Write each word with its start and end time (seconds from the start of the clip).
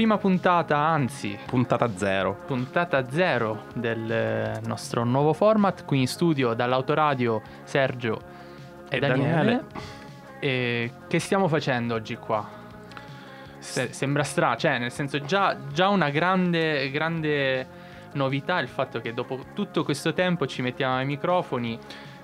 prima 0.00 0.16
puntata, 0.16 0.78
anzi, 0.78 1.38
Puntata 1.44 1.94
zero. 1.94 2.34
puntata 2.46 3.10
zero 3.10 3.64
del 3.74 4.10
eh, 4.10 4.58
nostro 4.64 5.04
nuovo 5.04 5.34
format. 5.34 5.84
Qui 5.84 5.98
in 5.98 6.08
studio 6.08 6.54
dall'autoradio 6.54 7.42
Sergio 7.64 8.18
e, 8.88 8.96
E 8.96 8.98
Daniele. 8.98 9.30
Daniele. 9.34 9.64
E 10.40 10.92
che 11.06 11.18
stiamo 11.18 11.48
facendo 11.48 11.96
oggi 11.96 12.16
qua? 12.16 12.48
Se- 13.58 13.92
sembra 13.92 14.22
strano, 14.22 14.56
cioè 14.56 14.78
nel 14.78 14.90
senso 14.90 15.20
già, 15.20 15.54
già 15.70 15.88
una 15.88 16.08
grande, 16.08 16.90
grande 16.90 17.66
novità 18.14 18.58
il 18.58 18.68
fatto 18.68 19.02
che 19.02 19.12
dopo 19.12 19.44
tutto 19.52 19.84
questo 19.84 20.14
tempo 20.14 20.46
ci 20.46 20.62
mettiamo 20.62 20.96
ai 20.96 21.04
microfoni. 21.04 21.78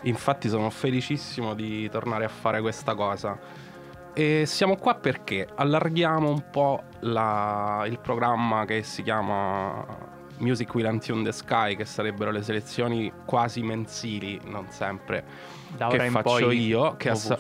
Infatti 0.05 0.49
sono 0.49 0.71
felicissimo 0.71 1.53
di 1.53 1.91
tornare 1.91 2.25
a 2.25 2.29
fare 2.29 2.63
questa 2.63 2.95
cosa. 2.95 3.39
E 4.19 4.45
siamo 4.47 4.77
qua 4.77 4.95
perché 4.95 5.47
allarghiamo 5.55 6.31
un 6.31 6.49
po' 6.51 6.85
la- 7.01 7.85
il 7.87 7.99
programma 7.99 8.65
che 8.65 8.83
si 8.83 9.03
chiama 9.03 9.85
Music 10.39 10.75
Will 10.75 10.87
Untune 10.87 11.23
the 11.23 11.33
Sky, 11.33 11.77
che 11.77 11.85
sarebbero 11.85 12.31
le 12.31 12.41
selezioni 12.43 13.13
quasi 13.27 13.61
mensili, 13.63 14.41
non 14.45 14.69
sempre, 14.71 15.23
Da 15.77 15.89
che 15.89 15.99
faccio 16.09 16.51
io, 16.51 16.97
che 16.97 17.11
a, 17.11 17.15
sa- 17.15 17.39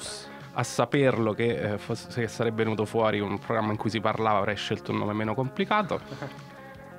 a 0.53 0.62
saperlo 0.62 1.33
che, 1.33 1.73
eh, 1.73 1.79
fosse- 1.79 2.09
che 2.20 2.29
sarebbe 2.29 2.62
venuto 2.62 2.84
fuori 2.84 3.20
un 3.20 3.39
programma 3.39 3.70
in 3.73 3.79
cui 3.79 3.89
si 3.89 4.01
parlava 4.01 4.37
avrei 4.39 4.56
scelto 4.56 4.93
un 4.93 4.98
nome 4.98 5.15
meno 5.15 5.34
complicato. 5.34 6.00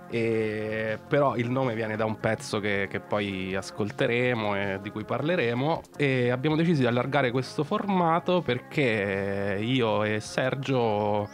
E- 0.10 1.00
però 1.08 1.36
il 1.36 1.50
nome 1.50 1.76
viene 1.76 1.96
da 1.96 2.06
un 2.06 2.20
pezzo 2.20 2.60
che, 2.60 2.88
che 2.90 3.00
poi 3.00 3.56
ascolteremo 3.56 4.56
e 4.56 4.80
di 4.82 4.90
cui 4.90 5.04
parleremo. 5.04 5.82
E 5.98 6.30
abbiamo 6.30 6.56
deciso 6.56 6.82
di 6.82 6.88
allargare 6.88 7.32
questo 7.32 7.64
formato 7.64 8.42
perché 8.42 9.58
io 9.62 10.04
e 10.04 10.20
Sergio 10.20 11.28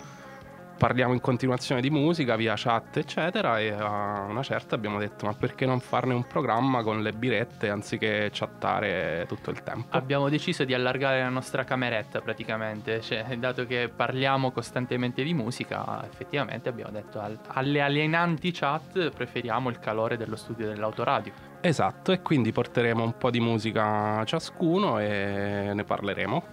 parliamo 0.77 1.13
in 1.13 1.21
continuazione 1.21 1.81
di 1.81 1.89
musica 1.89 2.35
via 2.35 2.53
chat 2.55 2.97
eccetera 2.97 3.59
e 3.59 3.71
a 3.71 4.25
una 4.27 4.43
certa 4.43 4.75
abbiamo 4.75 4.99
detto 4.99 5.25
ma 5.25 5.33
perché 5.33 5.65
non 5.65 5.79
farne 5.79 6.13
un 6.13 6.25
programma 6.27 6.83
con 6.83 7.01
le 7.01 7.11
birette 7.11 7.69
anziché 7.69 8.29
chattare 8.31 9.25
tutto 9.27 9.49
il 9.49 9.63
tempo 9.63 9.95
Abbiamo 9.95 10.29
deciso 10.29 10.63
di 10.63 10.73
allargare 10.73 11.21
la 11.21 11.29
nostra 11.29 11.63
cameretta 11.63 12.21
praticamente, 12.21 13.01
cioè, 13.01 13.25
dato 13.37 13.65
che 13.65 13.89
parliamo 13.93 14.51
costantemente 14.51 15.23
di 15.23 15.33
musica, 15.33 16.03
effettivamente 16.05 16.69
abbiamo 16.69 16.91
detto 16.91 17.19
al- 17.19 17.39
alle 17.47 17.81
alienanti 17.81 18.51
chat 18.51 19.09
preferiamo 19.09 19.69
il 19.69 19.79
calore 19.79 20.17
dello 20.17 20.35
studio 20.35 20.67
dell'autoradio. 20.67 21.33
Esatto, 21.61 22.11
e 22.11 22.21
quindi 22.21 22.51
porteremo 22.51 23.03
un 23.03 23.17
po' 23.17 23.29
di 23.29 23.39
musica 23.39 24.23
ciascuno 24.25 24.99
e 24.99 25.71
ne 25.73 25.83
parleremo. 25.83 26.43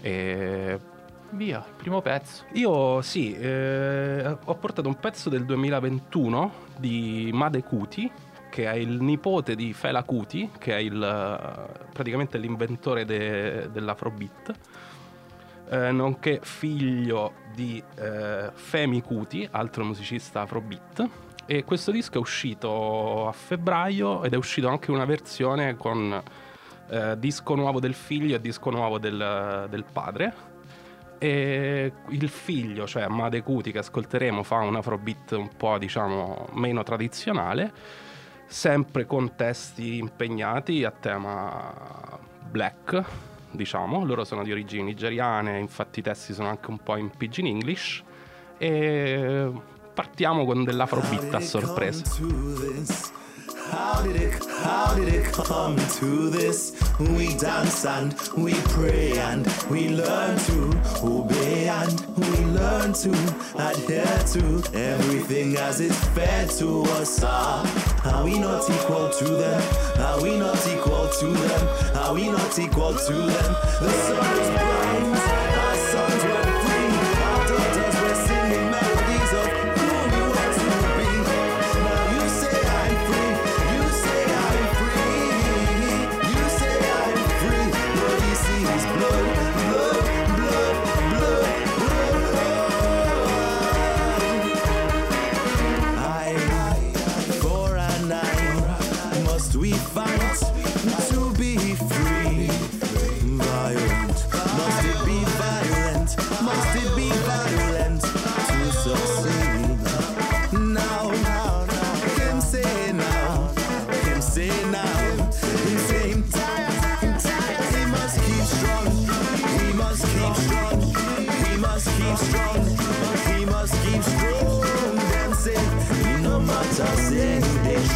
E 0.00 0.80
Via, 1.34 1.64
primo 1.76 2.00
pezzo. 2.00 2.44
io 2.52 3.02
sì, 3.02 3.34
eh, 3.34 4.24
ho 4.44 4.54
portato 4.54 4.86
un 4.86 4.94
pezzo 4.94 5.28
del 5.28 5.44
2021 5.44 6.52
di 6.76 7.28
Made 7.32 7.64
Kuti, 7.64 8.08
che 8.48 8.70
è 8.70 8.74
il 8.74 9.02
nipote 9.02 9.56
di 9.56 9.72
Fela 9.72 10.04
Kuti, 10.04 10.48
che 10.58 10.76
è 10.76 10.78
il, 10.78 11.68
praticamente 11.92 12.38
l'inventore 12.38 13.04
de- 13.04 13.68
dell'Afrobeat, 13.72 14.52
eh, 15.70 15.90
nonché 15.90 16.38
figlio 16.40 17.32
di 17.52 17.82
eh, 17.96 18.50
Femi 18.54 19.02
Kuti, 19.02 19.48
altro 19.50 19.84
musicista 19.84 20.42
Afrobeat. 20.42 21.08
E 21.46 21.64
questo 21.64 21.90
disco 21.90 22.14
è 22.14 22.20
uscito 22.20 23.26
a 23.26 23.32
febbraio 23.32 24.22
ed 24.22 24.34
è 24.34 24.36
uscito 24.36 24.68
anche 24.68 24.92
una 24.92 25.04
versione 25.04 25.76
con 25.76 26.22
eh, 26.90 27.18
disco 27.18 27.56
nuovo 27.56 27.80
del 27.80 27.94
figlio 27.94 28.36
e 28.36 28.40
disco 28.40 28.70
nuovo 28.70 28.98
del, 29.00 29.66
del 29.68 29.84
padre. 29.92 30.52
E 31.24 31.90
il 32.08 32.28
figlio, 32.28 32.86
cioè 32.86 33.06
Made 33.08 33.42
Kuti, 33.42 33.72
che 33.72 33.78
ascolteremo, 33.78 34.42
fa 34.42 34.56
un 34.56 34.76
afrobeat 34.76 35.30
un 35.32 35.48
po' 35.56 35.78
diciamo 35.78 36.48
meno 36.52 36.82
tradizionale, 36.82 37.72
sempre 38.46 39.06
con 39.06 39.34
testi 39.34 39.96
impegnati 39.96 40.84
a 40.84 40.90
tema 40.90 42.20
black, 42.50 43.02
diciamo. 43.50 44.04
Loro 44.04 44.24
sono 44.24 44.42
di 44.42 44.52
origini 44.52 44.82
nigeriane, 44.82 45.58
infatti 45.58 46.00
i 46.00 46.02
testi 46.02 46.34
sono 46.34 46.48
anche 46.48 46.68
un 46.68 46.76
po' 46.82 46.96
in 46.96 47.08
pidgin 47.08 47.46
English. 47.46 48.02
E 48.58 49.50
partiamo 49.94 50.44
con 50.44 50.62
dell'afrobeat 50.62 51.32
a 51.32 51.40
sorpresa. 51.40 52.02
How 53.70 54.02
did 54.02 54.16
it, 54.16 54.44
how 54.62 54.94
did 54.94 55.08
it 55.08 55.32
come 55.32 55.76
to 55.76 56.30
this? 56.30 56.72
We 56.98 57.36
dance 57.36 57.84
and 57.86 58.12
we 58.36 58.52
pray 58.76 59.18
and 59.18 59.46
we 59.70 59.88
learn 59.88 60.38
to 60.38 60.80
obey 61.02 61.68
and 61.68 62.00
we 62.16 62.44
learn 62.44 62.92
to 62.92 63.10
adhere 63.56 64.18
to 64.34 64.62
everything 64.78 65.56
as 65.56 65.80
it's 65.80 65.98
fed 66.08 66.50
to 66.58 66.82
us. 67.00 67.20
Ah, 67.24 67.64
are 68.04 68.24
we 68.24 68.38
not 68.38 68.68
equal 68.68 69.08
to 69.10 69.24
them? 69.24 69.62
Are 69.98 70.22
we 70.22 70.38
not 70.38 70.66
equal 70.68 71.08
to 71.08 71.26
them? 71.26 71.96
Are 71.96 72.14
we 72.14 72.28
not 72.28 72.58
equal 72.58 72.94
to 72.94 73.12
them? 73.12 73.56
The 73.80 73.90
sun 73.90 74.38
is 74.40 74.50
bright, 74.50 75.43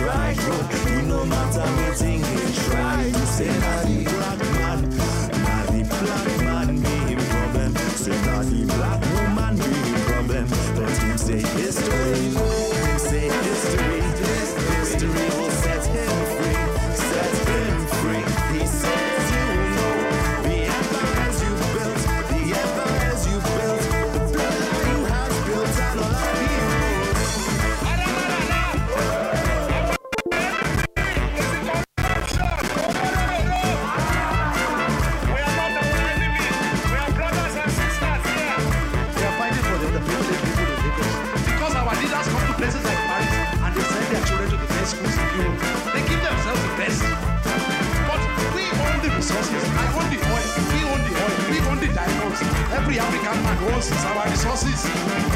right 0.08 0.48
road. 0.48 0.84
We 0.84 1.02
no 1.02 1.24
matter 1.24 1.66
meeting. 1.76 2.37
doce, 53.70 53.94
salário. 53.94 55.27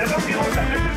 Let 0.00 0.12
us 0.12 0.26
be 0.26 0.32
on 0.32 0.50
the 0.50 0.89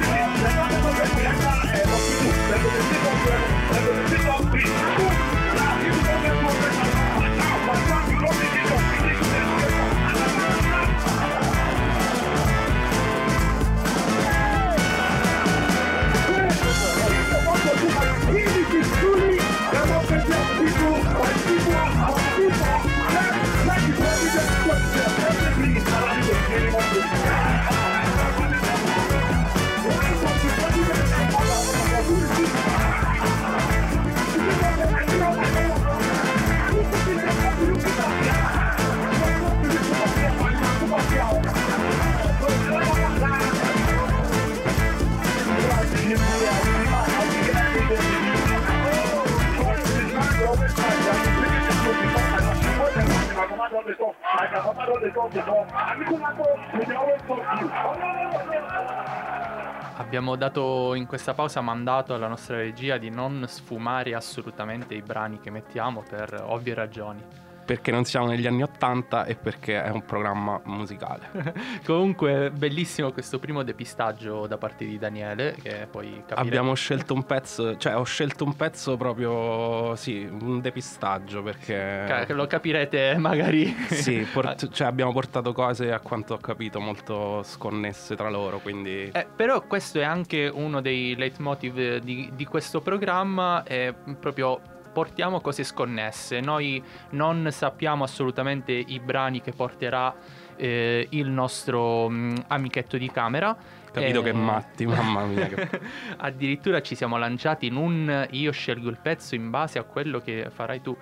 Abbiamo 59.97 60.35
dato 60.35 60.93
in 60.95 61.05
questa 61.05 61.33
pausa 61.33 61.61
mandato 61.61 62.13
alla 62.13 62.27
nostra 62.27 62.57
regia 62.57 62.97
di 62.97 63.09
non 63.09 63.45
sfumare 63.47 64.13
assolutamente 64.13 64.95
i 64.95 65.01
brani 65.01 65.39
che 65.39 65.49
mettiamo 65.49 66.03
per 66.07 66.43
ovvie 66.47 66.73
ragioni. 66.73 67.21
Perché 67.65 67.91
non 67.91 68.03
siamo 68.03 68.27
negli 68.27 68.45
anni 68.45 68.63
Ottanta 68.63 69.25
e 69.25 69.35
perché 69.35 69.81
è 69.81 69.89
un 69.89 70.03
programma 70.05 70.59
musicale. 70.65 71.53
Comunque, 71.85 72.51
bellissimo 72.51 73.11
questo 73.11 73.39
primo 73.39 73.63
depistaggio 73.63 74.47
da 74.47 74.57
parte 74.57 74.85
di 74.85 74.97
Daniele, 74.97 75.55
che 75.61 75.87
poi 75.89 76.23
capire... 76.25 76.47
Abbiamo 76.47 76.73
scelto 76.73 77.13
un 77.13 77.23
pezzo, 77.23 77.77
cioè 77.77 77.95
ho 77.95 78.03
scelto 78.03 78.43
un 78.43 78.55
pezzo 78.55 78.97
proprio, 78.97 79.95
sì, 79.95 80.27
un 80.29 80.59
depistaggio 80.61 81.41
perché... 81.41 82.03
Ca- 82.07 82.33
lo 82.33 82.47
capirete 82.47 83.15
magari... 83.17 83.75
Sì, 83.93 84.27
port- 84.31 84.69
cioè 84.69 84.87
abbiamo 84.87 85.13
portato 85.13 85.53
cose 85.53 85.91
a 85.93 85.99
quanto 85.99 86.33
ho 86.33 86.37
capito 86.37 86.79
molto 86.79 87.41
sconnesse 87.43 88.15
tra 88.15 88.29
loro, 88.29 88.59
quindi... 88.59 89.09
Eh, 89.13 89.27
però 89.35 89.61
questo 89.61 89.99
è 89.99 90.03
anche 90.03 90.47
uno 90.53 90.81
dei 90.81 91.15
leitmotiv 91.15 91.97
di, 91.97 92.29
di 92.33 92.45
questo 92.45 92.81
programma, 92.81 93.63
è 93.63 93.93
proprio 94.19 94.59
portiamo 94.93 95.41
cose 95.41 95.63
sconnesse. 95.63 96.39
Noi 96.39 96.81
non 97.11 97.47
sappiamo 97.51 98.03
assolutamente 98.03 98.71
i 98.71 98.99
brani 98.99 99.41
che 99.41 99.51
porterà 99.51 100.13
eh, 100.55 101.07
il 101.09 101.27
nostro 101.29 102.07
mh, 102.09 102.45
amichetto 102.47 102.97
di 102.97 103.09
camera. 103.11 103.55
Capito 103.91 104.21
Eh, 104.21 104.23
che 104.23 104.33
matti, 104.33 104.85
mamma 104.85 105.25
mia. 105.25 105.47
Che... 105.47 105.79
Addirittura 106.17 106.81
ci 106.81 106.95
siamo 106.95 107.17
lanciati 107.17 107.65
in 107.67 107.75
un 107.75 108.27
io 108.31 108.51
scelgo 108.51 108.89
il 108.89 108.97
pezzo 109.01 109.35
in 109.35 109.49
base 109.49 109.77
a 109.79 109.83
quello 109.83 110.19
che 110.19 110.47
farai 110.49 110.81
tu. 110.81 110.95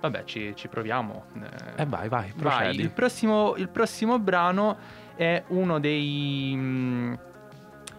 Vabbè, 0.00 0.24
ci, 0.24 0.52
ci 0.54 0.68
proviamo. 0.68 1.24
Eh, 1.76 1.82
Eh 1.82 1.86
vai, 1.86 2.08
vai, 2.08 2.32
Vai, 2.36 2.58
procedi. 2.58 2.80
il 2.82 2.90
prossimo, 2.90 3.54
il 3.56 3.68
prossimo 3.68 4.18
brano 4.18 4.76
è 5.16 5.42
uno 5.48 5.80
dei... 5.80 6.54
mh, 6.54 7.14
è 7.14 7.18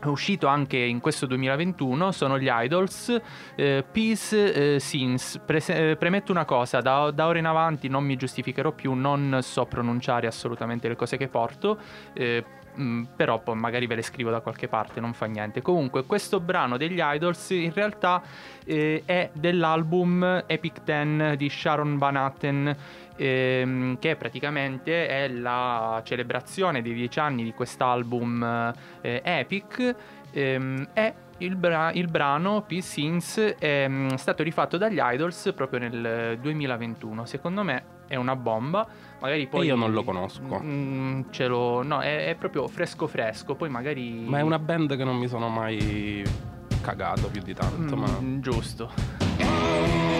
uscito 0.06 0.48
anche 0.48 0.78
in 0.78 1.00
questo 1.00 1.26
2021, 1.26 2.12
sono 2.12 2.40
gli 2.40 2.50
Idols, 2.50 3.20
eh, 3.56 3.84
Peace 3.92 4.76
eh, 4.76 4.80
Sins. 4.80 5.42
Prese- 5.46 5.92
eh, 5.92 5.96
premetto 5.96 6.32
una 6.32 6.46
cosa, 6.46 6.82
da, 6.82 7.12
da 7.12 7.28
ora 7.28 7.40
in 7.40 7.46
avanti 7.46 7.88
non 7.88 8.04
mi 8.04 8.16
giustificherò 8.16 8.72
più, 8.72 8.94
non 8.94 9.40
so 9.42 9.66
pronunciare 9.66 10.28
assolutamente 10.28 10.88
le 10.88 10.96
cose 10.96 11.18
che 11.18 11.28
porto, 11.28 11.78
eh, 12.14 12.44
mh, 12.76 13.04
però 13.16 13.40
poi 13.40 13.56
magari 13.56 13.88
ve 13.88 13.96
le 13.96 14.02
scrivo 14.02 14.30
da 14.30 14.40
qualche 14.40 14.68
parte, 14.68 15.00
non 15.00 15.14
fa 15.14 15.26
niente. 15.26 15.62
Comunque 15.62 16.06
questo 16.06 16.40
brano 16.40 16.78
degli 16.78 17.00
Idols 17.02 17.50
in 17.50 17.74
realtà 17.74 18.22
eh, 18.66 19.04
è 19.06 19.30
dell'album 19.34 20.44
Epic 20.46 20.84
Ten 20.84 21.34
di 21.38 21.50
Sharon 21.50 21.98
Van 21.98 22.16
Atten 22.16 22.76
ehm, 23.18 24.00
che 24.00 24.16
praticamente 24.16 25.08
è 25.08 25.28
la 25.28 26.02
celebrazione 26.06 26.82
dei 26.82 26.94
dieci 26.94 27.20
anni 27.20 27.44
di 27.44 27.54
quest'album 27.54 28.74
eh, 29.02 29.22
Epic. 29.24 29.96
Ehm, 30.32 30.88
è 30.94 31.14
il, 31.40 31.56
bra- 31.56 31.92
il 31.92 32.08
brano 32.08 32.62
Peace 32.62 32.88
Sins 32.88 33.38
è 33.60 33.88
mm, 33.88 34.10
stato 34.16 34.44
rifatto 34.44 34.78
dagli 34.78 35.00
Idols 35.00 35.52
proprio 35.56 35.80
nel 35.80 36.38
2021 36.40 37.26
secondo 37.26 37.64
me 37.64 37.96
è 38.08 38.16
una 38.16 38.36
bomba. 38.36 38.88
Magari 39.20 39.48
poi 39.48 39.68
io 39.68 39.76
non 39.76 39.92
lo 39.92 40.04
conosco. 40.04 40.62
Mm, 40.64 41.24
ce 41.30 41.48
lo 41.48 41.84
no 41.84 42.00
è, 42.00 42.28
è 42.28 42.36
proprio 42.36 42.68
fresco 42.68 43.08
fresco. 43.08 43.56
Poi 43.56 43.70
magari 43.70 44.24
Ma 44.26 44.40
è 44.40 44.42
una 44.42 44.60
band 44.60 44.96
che 44.96 45.04
non 45.04 45.18
mi 45.18 45.28
sono 45.28 45.50
mai 45.50 46.24
cagato 46.82 47.28
più 47.28 47.42
di 47.42 47.54
tanto, 47.54 47.98
ma... 47.98 48.08
Mm, 48.20 48.40
giusto 48.40 50.17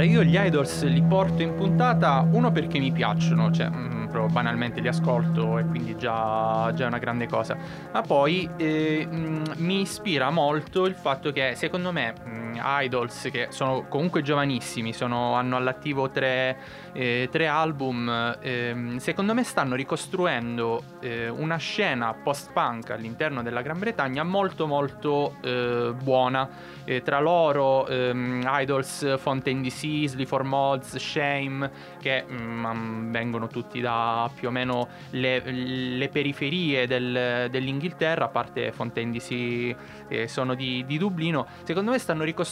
Allora, 0.00 0.04
io 0.14 0.24
gli 0.24 0.36
idols 0.38 0.84
li 0.84 1.02
porto 1.02 1.42
in 1.42 1.54
puntata, 1.54 2.26
uno 2.30 2.50
perché 2.50 2.78
mi 2.78 2.90
piacciono, 2.90 3.50
cioè 3.50 3.68
mm, 3.68 4.28
banalmente 4.30 4.80
li 4.80 4.88
ascolto 4.88 5.58
e 5.58 5.64
quindi 5.66 5.94
già, 5.96 6.72
già 6.74 6.84
è 6.84 6.86
una 6.86 6.98
grande 6.98 7.26
cosa, 7.26 7.56
ma 7.92 8.00
poi 8.00 8.48
eh, 8.56 9.06
mm, 9.06 9.44
mi 9.56 9.82
ispira 9.82 10.30
molto 10.30 10.86
il 10.86 10.94
fatto 10.94 11.32
che 11.32 11.52
secondo 11.54 11.92
me 11.92 12.14
idols 12.62 13.28
che 13.30 13.48
sono 13.50 13.86
comunque 13.88 14.22
giovanissimi, 14.22 14.92
sono- 14.92 15.34
hanno 15.34 15.56
all'attivo 15.56 16.10
tre, 16.10 16.58
eh, 16.92 17.28
tre 17.30 17.46
album, 17.46 18.36
ehm, 18.40 18.98
secondo 18.98 19.34
me 19.34 19.44
stanno 19.44 19.74
ricostruendo 19.74 20.82
eh, 21.00 21.28
una 21.28 21.56
scena 21.56 22.12
post-punk 22.12 22.90
all'interno 22.90 23.42
della 23.42 23.62
Gran 23.62 23.78
Bretagna 23.78 24.22
molto 24.22 24.66
molto 24.66 25.36
eh, 25.40 25.92
buona. 26.02 26.48
Eh, 26.84 27.02
tra 27.02 27.20
loro 27.20 27.86
ehm, 27.86 28.42
Idols, 28.46 29.18
Fontaine 29.18 29.60
DC, 29.62 30.08
Sleep 30.08 30.26
for 30.26 30.42
Mods, 30.42 30.96
Shame, 30.96 31.70
che 32.00 32.24
mm, 32.28 33.12
vengono 33.12 33.46
tutti 33.46 33.80
da 33.80 34.30
più 34.34 34.48
o 34.48 34.50
meno 34.50 34.88
le, 35.10 35.40
le 35.40 36.08
periferie 36.08 36.86
del- 36.86 37.48
dell'Inghilterra, 37.50 38.24
a 38.24 38.28
parte 38.28 38.72
Fontaine 38.72 39.12
DC 39.12 39.76
eh, 40.08 40.28
sono 40.28 40.54
di, 40.54 40.84
di 40.86 40.98
Dublino. 40.98 41.46
Secondo 41.62 41.92
me 41.92 41.98
stanno 41.98 42.24
ricostruendo 42.24 42.49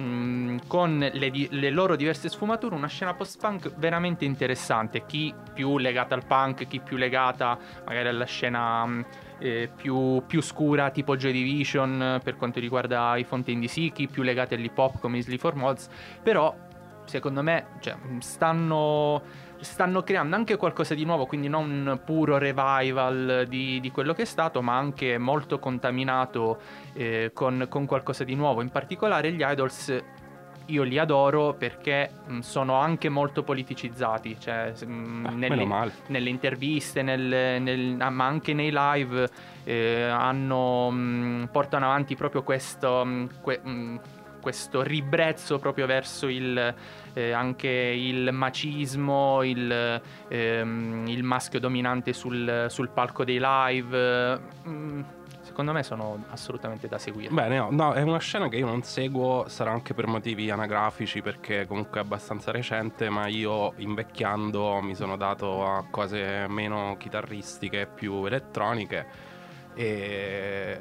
mm, 0.00 0.58
con 0.66 0.98
le, 1.12 1.30
di- 1.30 1.48
le 1.50 1.70
loro 1.70 1.96
diverse 1.96 2.28
sfumature 2.28 2.74
una 2.74 2.86
scena 2.86 3.14
post-punk 3.14 3.74
veramente 3.76 4.24
interessante. 4.24 5.04
Chi 5.06 5.34
più 5.52 5.78
legata 5.78 6.14
al 6.14 6.24
punk, 6.24 6.66
chi 6.66 6.80
più 6.80 6.96
legata 6.96 7.58
magari 7.84 8.08
alla 8.08 8.24
scena 8.24 8.86
mm, 8.86 9.00
eh, 9.38 9.70
più, 9.74 10.22
più 10.26 10.40
scura 10.40 10.90
tipo 10.90 11.16
Joy 11.16 11.32
Division 11.32 12.20
per 12.22 12.36
quanto 12.36 12.60
riguarda 12.60 13.16
i 13.16 13.24
Fontaine 13.24 13.60
DC, 13.60 13.92
chi 13.92 14.06
più 14.06 14.22
legati 14.22 14.54
all'hip 14.54 14.76
hop 14.78 15.00
come 15.00 15.18
i 15.18 15.22
Sleep 15.22 15.40
for 15.40 15.54
Mods. 15.54 15.88
Però 16.22 16.54
secondo 17.04 17.42
me 17.42 17.66
cioè, 17.80 17.94
mh, 17.94 18.18
stanno, 18.18 19.22
stanno 19.62 20.02
creando 20.02 20.36
anche 20.36 20.56
qualcosa 20.56 20.94
di 20.94 21.04
nuovo, 21.04 21.26
quindi 21.26 21.48
non 21.48 21.70
un 21.70 22.00
puro 22.04 22.38
revival 22.38 23.46
di, 23.48 23.80
di 23.80 23.90
quello 23.90 24.12
che 24.12 24.22
è 24.22 24.26
stato, 24.26 24.60
ma 24.62 24.76
anche 24.76 25.18
molto 25.18 25.58
contaminato 25.58 26.60
eh, 26.92 27.30
con, 27.32 27.66
con 27.68 27.86
qualcosa 27.86 28.24
di 28.24 28.34
nuovo. 28.34 28.60
In 28.60 28.70
particolare 28.70 29.32
gli 29.32 29.42
idols 29.42 30.02
io 30.66 30.84
li 30.84 30.96
adoro 30.96 31.54
perché 31.54 32.10
mh, 32.24 32.38
sono 32.38 32.74
anche 32.74 33.08
molto 33.08 33.42
politicizzati, 33.42 34.36
cioè 34.38 34.72
mh, 34.84 35.26
Eh, 35.26 35.34
nelle, 35.34 35.90
nelle 36.06 36.28
interviste, 36.30 37.02
nel- 37.02 37.60
nel- 37.60 37.96
ah, 37.98 38.10
ma 38.10 38.26
anche 38.26 38.54
nei 38.54 38.70
live 38.72 39.28
eh, 39.64 40.02
hanno, 40.04 40.90
mh, 40.90 41.48
portano 41.50 41.86
avanti 41.86 42.14
proprio 42.14 42.42
questo, 42.44 43.06
que- 43.40 43.60
questo 44.42 44.82
ribrezzo 44.82 45.58
proprio 45.58 45.86
verso 45.86 46.26
il, 46.26 46.74
eh, 47.14 47.32
anche 47.32 47.68
il 47.68 48.30
macismo, 48.32 49.42
il, 49.44 50.02
ehm, 50.28 51.04
il 51.06 51.22
maschio 51.22 51.60
dominante 51.60 52.12
sul, 52.12 52.66
sul 52.68 52.88
palco 52.90 53.24
dei 53.24 53.38
live. 53.40 54.40
Mm, 54.66 55.00
secondo 55.40 55.72
me 55.72 55.82
sono 55.82 56.24
assolutamente 56.30 56.88
da 56.88 56.98
seguire. 56.98 57.32
Bene, 57.32 57.58
no, 57.58 57.68
no, 57.70 57.92
è 57.92 58.02
una 58.02 58.18
scena 58.18 58.48
che 58.48 58.56
io 58.56 58.66
non 58.66 58.82
seguo, 58.82 59.44
sarà 59.48 59.70
anche 59.70 59.94
per 59.94 60.06
motivi 60.06 60.50
anagrafici, 60.50 61.22
perché 61.22 61.66
comunque 61.66 62.00
è 62.00 62.02
abbastanza 62.02 62.50
recente, 62.50 63.08
ma 63.08 63.28
io 63.28 63.74
invecchiando 63.76 64.80
mi 64.82 64.94
sono 64.94 65.16
dato 65.16 65.64
a 65.64 65.84
cose 65.88 66.46
meno 66.48 66.96
chitarristiche, 66.98 67.86
più 67.86 68.24
elettroniche 68.24 69.30
e 69.74 70.78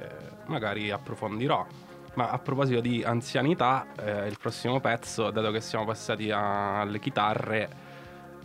magari 0.48 0.92
approfondirò. 0.92 1.66
Ma 2.14 2.30
a 2.30 2.40
proposito 2.40 2.82
di 2.82 3.04
anzianità, 3.04 3.88
eh, 3.98 4.28
il 4.28 4.38
prossimo 4.38 4.80
pezzo, 4.80 5.32
dato 5.32 5.50
che 5.52 5.62
siamo 5.62 5.86
passati 5.86 6.30
a- 6.30 6.82
alle 6.82 7.00
chitarre, 7.00 7.90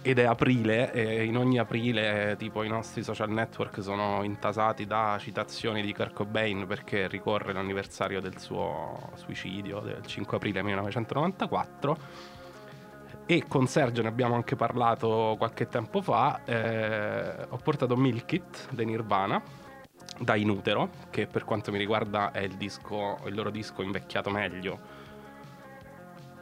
ed 0.06 0.20
è 0.20 0.24
aprile 0.24 0.92
e 0.92 1.24
in 1.24 1.36
ogni 1.36 1.58
aprile 1.58 2.36
tipo 2.38 2.62
i 2.62 2.68
nostri 2.68 3.02
social 3.02 3.28
network 3.28 3.82
sono 3.82 4.22
intasati 4.22 4.86
da 4.86 5.16
citazioni 5.18 5.82
di 5.82 5.92
Kurt 5.92 6.12
Cobain 6.12 6.64
perché 6.68 7.08
ricorre 7.08 7.52
l'anniversario 7.52 8.20
del 8.20 8.38
suo 8.38 9.10
suicidio 9.14 9.80
del 9.80 10.06
5 10.06 10.36
aprile 10.36 10.62
1994 10.62 11.96
e 13.26 13.44
con 13.48 13.66
Sergio 13.66 14.02
ne 14.02 14.08
abbiamo 14.08 14.36
anche 14.36 14.54
parlato 14.54 15.34
qualche 15.38 15.66
tempo 15.66 16.00
fa 16.00 16.40
eh, 16.44 17.44
ho 17.48 17.56
portato 17.56 17.96
Milk 17.96 18.32
It 18.32 18.68
dei 18.70 18.86
Nirvana 18.86 19.42
da 20.18 20.34
Inutero 20.36 20.90
che 21.10 21.26
per 21.26 21.44
quanto 21.44 21.70
mi 21.70 21.78
riguarda 21.78 22.30
è 22.30 22.40
il, 22.40 22.56
disco, 22.56 23.18
il 23.26 23.34
loro 23.34 23.50
disco 23.50 23.82
invecchiato 23.82 24.30
meglio 24.30 25.04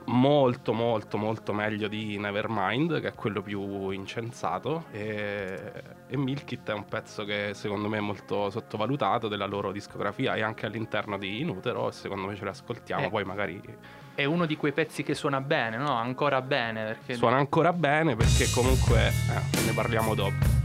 molto 0.07 0.75
molto 0.75 1.17
molto 1.17 1.55
meglio 1.55 1.89
di 1.89 2.19
Nevermind 2.19 3.01
che 3.01 3.09
è 3.09 3.15
quello 3.15 3.41
più 3.41 3.89
incensato 3.91 4.85
e, 4.91 5.73
e 6.07 6.17
Milk 6.17 6.53
It 6.53 6.69
è 6.69 6.75
un 6.75 6.85
pezzo 6.85 7.25
che 7.25 7.53
secondo 7.55 7.89
me 7.89 7.99
è 7.99 8.01
molto 8.01 8.51
sottovalutato 8.51 9.29
della 9.29 9.47
loro 9.47 9.73
discografia 9.73 10.35
e 10.35 10.43
anche 10.43 10.67
all'interno 10.67 11.17
di 11.17 11.41
Inutero 11.41 11.91
secondo 11.91 12.27
me 12.27 12.37
ce 12.37 12.45
l'ascoltiamo 12.45 13.07
Eh. 13.07 13.11
poi 13.11 13.25
magari 13.25 13.61
È 14.15 14.25
uno 14.25 14.45
di 14.45 14.57
quei 14.57 14.73
pezzi 14.73 15.03
che 15.03 15.15
suona 15.15 15.41
bene, 15.41 15.77
no? 15.77 15.93
Ancora 15.93 16.41
bene. 16.41 16.85
Perché 16.85 17.15
suona 17.15 17.39
ancora 17.39 17.73
bene 17.73 18.15
perché 18.15 18.49
comunque 18.53 19.09
eh, 19.09 19.65
ne 19.65 19.73
parliamo 19.73 20.15
dopo 20.15 20.64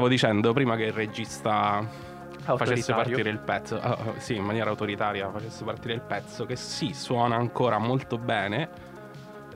Stavo 0.00 0.14
dicendo 0.14 0.54
prima 0.54 0.76
che 0.76 0.84
il 0.84 0.92
regista 0.94 1.86
facesse 2.56 2.94
partire 2.94 3.28
il 3.28 3.38
pezzo, 3.38 3.78
ah, 3.78 4.14
sì, 4.16 4.34
in 4.34 4.44
maniera 4.44 4.70
autoritaria 4.70 5.30
facesse 5.30 5.62
partire 5.62 5.92
il 5.92 6.00
pezzo, 6.00 6.46
che 6.46 6.56
sì, 6.56 6.94
suona 6.94 7.36
ancora 7.36 7.76
molto 7.76 8.16
bene. 8.16 8.70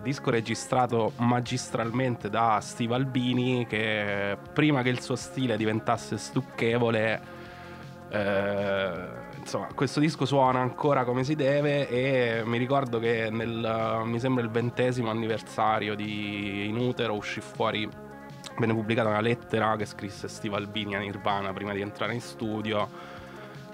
Disco 0.02 0.28
registrato 0.28 1.12
magistralmente 1.16 2.28
da 2.28 2.59
Steve 2.61 2.94
Albini, 2.94 3.66
che 3.66 4.37
prima 4.52 4.83
che 4.83 4.90
il 4.90 5.00
suo 5.00 5.16
stile 5.16 5.57
diventasse 5.57 6.18
stucchevole, 6.18 7.22
eh, 8.11 8.92
insomma, 9.38 9.68
questo 9.74 9.98
disco 9.98 10.26
suona 10.26 10.61
ancora 10.61 11.04
come 11.04 11.24
si 11.24 11.35
deve. 11.35 11.88
E 11.88 12.42
mi 12.44 12.59
ricordo 12.59 12.98
che 12.98 13.30
nel 13.30 14.02
mi 14.04 14.20
sembra 14.20 14.44
il 14.44 14.50
ventesimo 14.50 15.09
anniversario 15.09 15.94
di 15.94 16.66
In 16.68 16.76
Utero 16.76 17.14
uscì 17.14 17.40
fuori 17.40 17.88
venne 18.59 18.73
pubblicata 18.73 19.09
una 19.09 19.21
lettera 19.21 19.77
che 19.77 19.85
scrisse 19.85 20.29
Steve 20.29 20.57
Albini 20.57 20.95
a 20.95 20.99
Nirvana 21.01 21.53
prima 21.53 21.73
di 21.73 21.81
entrare 21.81 22.14
in 22.14 22.21
studio 22.21 22.88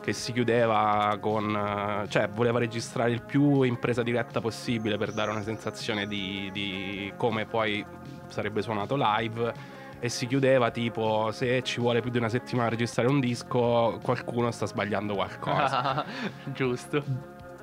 che 0.01 0.13
si 0.15 0.33
chiudeva 0.33 1.17
con 1.21 2.07
cioè 2.09 2.29
voleva 2.29 2.59
registrare 2.59 3.11
il 3.11 3.23
più 3.23 3.63
in 3.63 3.79
presa 3.79 4.03
diretta 4.03 4.41
possibile 4.41 4.97
per 4.97 5.13
dare 5.13 5.31
una 5.31 5.43
sensazione 5.43 6.07
di, 6.07 6.49
di 6.53 7.13
come 7.17 7.45
poi 7.45 7.85
sarebbe 8.29 8.63
suonato 8.63 8.97
live 8.99 9.79
e 9.99 10.09
si 10.09 10.27
chiudeva 10.27 10.71
tipo 10.71 11.31
se 11.33 11.63
ci 11.63 11.81
vuole 11.81 12.01
più 12.01 12.11
di 12.11 12.17
una 12.17 12.31
settimana 12.31 12.69
a 12.69 12.71
registrare 12.71 13.09
un 13.09 13.21
disco 13.21 13.99
qualcuno 14.03 14.51
sta 14.51 14.65
sbagliando 14.65 15.15
qualcosa 15.15 16.05
Giusto. 16.55 17.05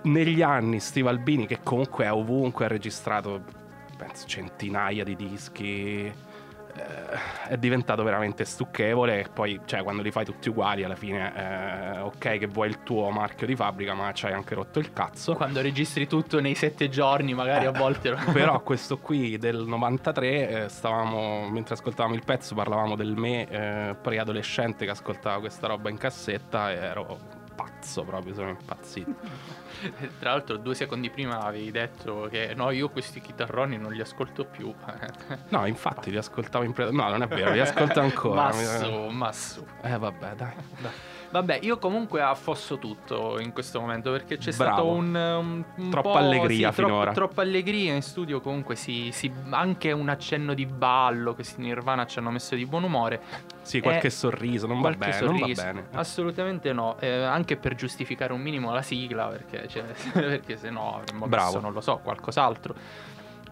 negli 0.03 0.43
anni 0.43 0.79
Steve 0.79 1.09
Albini 1.09 1.47
che 1.47 1.59
comunque 1.63 2.05
è 2.05 2.11
ovunque 2.11 2.65
ha 2.65 2.67
registrato 2.67 3.41
penso 3.97 4.27
centinaia 4.27 5.03
di 5.03 5.15
dischi 5.15 6.13
eh, 6.77 7.49
è 7.49 7.57
diventato 7.57 8.03
veramente 8.03 8.45
stucchevole 8.45 9.21
e 9.21 9.25
poi 9.33 9.59
cioè 9.65 9.83
quando 9.83 10.01
li 10.01 10.11
fai 10.11 10.25
tutti 10.25 10.49
uguali 10.49 10.83
alla 10.83 10.95
fine 10.95 11.33
eh, 11.35 11.99
ok 11.99 12.37
che 12.37 12.47
vuoi 12.47 12.69
il 12.69 12.83
tuo 12.83 13.09
marchio 13.09 13.47
di 13.47 13.55
fabbrica 13.55 13.93
ma 13.93 14.11
ci 14.13 14.25
hai 14.25 14.33
anche 14.33 14.55
rotto 14.55 14.79
il 14.79 14.93
cazzo 14.93 15.33
Quando 15.35 15.61
registri 15.61 16.07
tutto 16.07 16.39
nei 16.39 16.55
sette 16.55 16.89
giorni, 16.89 17.33
magari 17.33 17.65
a 17.65 17.71
volte. 17.71 18.15
però 18.31 18.61
questo 18.63 18.97
qui 18.97 19.37
del 19.37 19.65
93 19.65 20.65
eh, 20.65 20.69
stavamo 20.69 21.49
mentre 21.49 21.75
ascoltavamo 21.75 22.13
il 22.13 22.23
pezzo 22.23 22.55
parlavamo 22.55 22.95
del 22.95 23.15
me 23.15 23.47
eh, 23.47 23.95
preadolescente 23.95 24.85
che 24.85 24.91
ascoltava 24.91 25.39
questa 25.39 25.67
roba 25.67 25.89
in 25.89 25.97
cassetta 25.97 26.71
e 26.71 26.75
ero 26.75 27.17
pazzo 27.55 28.03
proprio 28.03 28.33
sono 28.33 28.49
impazzito 28.49 29.15
Tra 30.19 30.31
l'altro, 30.31 30.57
due 30.57 30.75
secondi 30.75 31.09
prima 31.09 31.41
avevi 31.41 31.71
detto 31.71 32.27
che 32.29 32.53
no, 32.55 32.71
io 32.71 32.89
questi 32.89 33.21
chitarroni 33.21 33.77
non 33.77 33.91
li 33.91 34.01
ascolto 34.01 34.45
più. 34.45 34.73
no 35.49 35.65
infatti 35.65 36.11
li 36.11 36.17
ascoltavo 36.17 36.63
in 36.63 36.73
pre- 36.73 36.91
no 36.91 37.09
non 37.09 37.21
è 37.21 37.27
vero 37.27 37.51
li 37.51 37.59
ascolto 37.59 37.99
ancora 38.01 38.43
ma 38.43 38.51
su, 38.51 38.91
ma 39.09 39.31
su. 39.31 39.65
eh 39.81 39.97
vabbè 39.97 40.35
dai, 40.35 40.53
dai. 40.79 40.91
Vabbè, 41.29 41.59
io 41.63 41.77
comunque 41.77 42.21
affosso 42.21 42.77
tutto 42.77 43.37
in 43.39 43.51
questo 43.51 43.81
momento 43.81 44.11
perché 44.11 44.37
c'è 44.37 44.51
Bravo. 44.53 44.73
stato 44.73 44.87
un, 44.87 45.13
un- 45.15 45.63
un 45.75 45.89
Troppa 45.89 46.19
allegria 46.19 46.69
sì, 46.69 46.75
troppo- 46.77 46.91
finora. 46.93 47.11
Troppa 47.11 47.41
allegria 47.41 47.93
in 47.93 48.01
studio. 48.01 48.39
Comunque, 48.39 48.75
si, 48.75 49.09
si- 49.11 49.31
anche 49.49 49.91
un 49.91 50.07
accenno 50.09 50.53
di 50.53 50.65
ballo. 50.65 51.33
Questi 51.35 51.61
Nirvana 51.61 52.05
ci 52.05 52.19
hanno 52.19 52.31
messo 52.31 52.55
di 52.55 52.65
buon 52.65 52.83
umore. 52.83 53.19
sì 53.61 53.81
qualche 53.81 54.09
sorriso 54.09 54.67
non 54.67 54.77
va 54.81 54.93
Qualche 54.95 55.09
bene 55.09 55.19
non 55.25 55.31
va 55.33 55.39
sorriso. 55.39 55.61
bene 55.63 55.87
Assolutamente 55.91 56.71
no. 56.73 56.95
Eh, 56.99 57.09
anche 57.23 57.57
per 57.57 57.75
giustificare 57.75 58.31
un 58.31 58.39
minimo 58.41 58.71
la 58.71 58.81
sigla, 58.81 59.25
perché, 59.27 59.67
cioè, 59.67 59.83
perché 60.13 60.55
se 60.57 60.69
no 60.69 60.95
avremmo 60.95 61.27
Bravo. 61.27 61.45
messo, 61.47 61.59
non 61.59 61.73
lo 61.73 61.81
so, 61.81 61.99
qualcos'altro. 62.01 62.73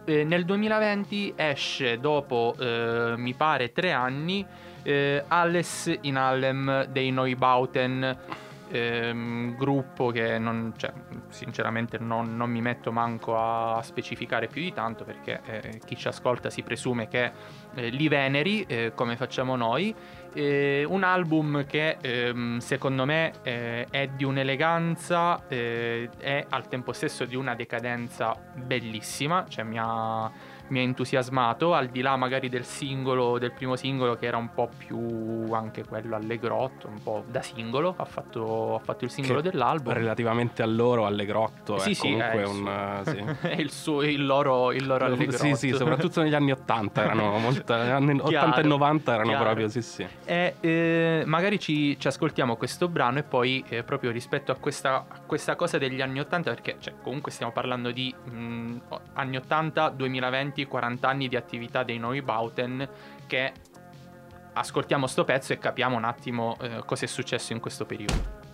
Eh, 0.06 0.24
nel 0.24 0.46
2020 0.46 1.34
esce 1.36 2.00
dopo, 2.00 2.56
eh, 2.60 3.16
mi 3.18 3.34
pare, 3.34 3.72
tre 3.74 3.92
anni, 3.92 4.46
eh, 4.86 5.24
Alles 5.28 5.92
in 6.02 6.16
Allem 6.16 6.86
dei 6.86 7.10
Neubauten, 7.10 8.18
ehm, 8.70 9.56
gruppo 9.56 10.12
che 10.12 10.38
non, 10.38 10.74
cioè, 10.78 10.94
sinceramente 11.30 11.98
non, 11.98 12.36
non 12.36 12.50
mi 12.52 12.62
metto 12.62 12.92
manco 12.92 13.36
a 13.38 13.82
specificare 13.82 14.48
più 14.48 14.62
di 14.62 14.74
tanto 14.74 15.04
perché 15.04 15.42
eh, 15.46 15.82
chi 15.84 15.98
ci 15.98 16.08
ascolta 16.08 16.50
si 16.50 16.62
presume 16.62 17.08
che 17.08 17.32
eh, 17.74 17.90
li 17.90 18.08
veneri 18.08 18.64
eh, 18.68 18.92
come 18.94 19.16
facciamo 19.16 19.56
noi. 19.56 19.94
Eh, 20.34 20.86
un 20.88 21.04
album 21.04 21.66
che 21.66 21.98
ehm, 22.02 22.58
secondo 22.60 23.06
me 23.06 23.32
eh, 23.42 23.88
è 23.90 24.08
di 24.08 24.24
un'eleganza 24.24 25.48
e 25.48 26.10
al 26.50 26.68
tempo 26.68 26.92
stesso 26.94 27.26
di 27.26 27.36
una 27.36 27.56
decadenza 27.56 28.36
bellissima, 28.54 29.46
cioè 29.48 29.64
mi 29.64 29.78
ha, 29.80 30.30
mi 30.68 30.80
ha 30.80 30.82
entusiasmato, 30.82 31.74
al 31.74 31.88
di 31.88 32.02
là 32.02 32.16
magari 32.16 32.50
del 32.50 32.66
singolo, 32.66 33.38
del 33.38 33.52
primo 33.52 33.76
singolo 33.76 34.16
che 34.16 34.26
era 34.26 34.38
un 34.38 34.52
po' 34.54 34.70
più 34.76 35.52
anche 35.54 35.84
quello 35.86 36.16
allegrotto, 36.16 36.88
un 36.88 37.02
po' 37.02 37.24
da 37.28 37.42
singolo, 37.42 37.94
ha 37.98 38.06
fatto, 38.06 38.76
ha 38.76 38.80
fatto 38.80 39.06
il 39.06 39.12
singolo 39.12 39.42
Che 39.42 39.50
dell'album. 39.52 39.94
relativamente 39.94 40.62
a 40.64 40.66
loro 40.66 41.06
Allegrotto 41.06 41.78
Sì, 41.78 41.92
è 41.92 41.94
sì, 41.94 42.02
comunque 42.02 42.28
è 42.28 42.42
il 42.42 42.48
un 42.48 42.56
suo- 43.04 43.12
eh, 43.14 43.36
sì. 43.40 43.48
è 43.48 43.60
il, 43.62 43.72
suo, 43.72 44.02
il 44.04 44.26
loro, 44.26 44.72
il 44.72 44.86
loro 44.86 45.06
allegrotto. 45.06 45.38
Sì, 45.38 45.54
sì, 45.56 45.72
soprattutto 45.74 46.22
negli 46.22 46.34
anni 46.34 46.52
80 46.52 47.04
erano 47.04 47.38
molto, 47.38 47.74
anni 47.74 48.20
80 48.20 48.28
e 48.28 48.30
Chiaro, 48.30 48.68
90 48.68 49.14
erano 49.14 49.28
chiaro. 49.30 49.44
proprio 49.44 49.68
sì, 49.70 49.82
sì. 49.82 50.08
E 50.26 50.56
eh, 50.60 51.24
magari 51.26 51.60
ci, 51.60 51.98
ci 52.00 52.08
ascoltiamo 52.08 52.56
questo 52.56 52.88
brano 52.88 53.20
e 53.20 53.24
poi 53.24 53.64
eh, 53.70 53.84
proprio 53.84 54.12
rispetto 54.12 54.52
a 54.52 54.56
questa, 54.56 55.06
a 55.08 55.20
questa 55.26 55.56
cosa 55.56 55.78
degli 55.78 56.02
anni 56.02 56.20
80, 56.20 56.50
perché 56.50 56.76
cioè, 56.80 56.94
comunque 57.02 57.32
stiamo 57.32 57.52
parlando 57.52 57.92
di 57.92 58.14
mh, 58.24 58.76
anni 59.14 59.38
80, 59.38 59.90
2020, 59.90 60.55
40 60.64 61.08
anni 61.08 61.28
di 61.28 61.36
attività 61.36 61.84
dei 61.84 62.00
Neubauten 62.00 62.88
che 63.28 63.52
ascoltiamo 64.54 65.06
sto 65.08 65.26
pezzo 65.26 65.52
e 65.52 65.58
capiamo 65.58 65.98
un 65.98 66.06
attimo 66.06 66.56
eh, 66.62 66.82
cosa 66.86 67.04
è 67.04 67.08
successo 67.08 67.52
in 67.52 67.60
questo 67.60 67.86
periodo. 67.86 68.45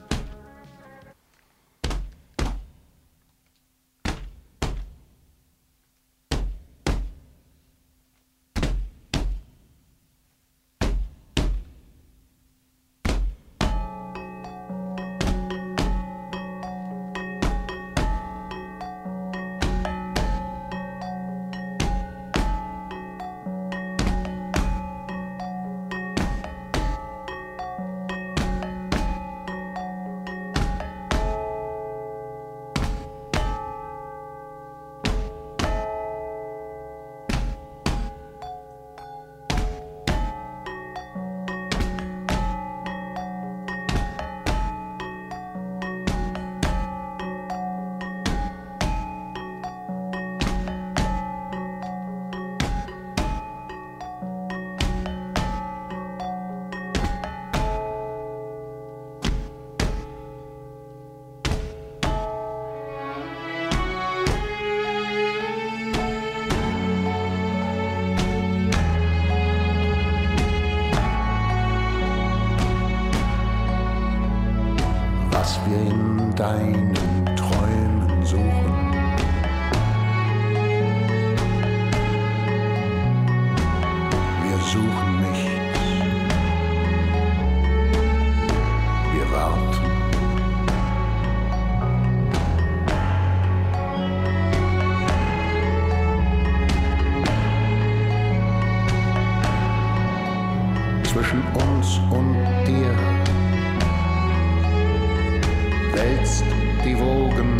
Wälzt 106.01 106.43
die 106.83 106.97
Wogen 106.97 107.57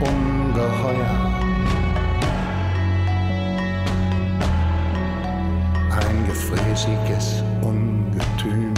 ungeheuer. 0.00 1.40
Ein 5.90 6.26
fräsiges 6.34 7.42
Ungetüm. 7.62 8.74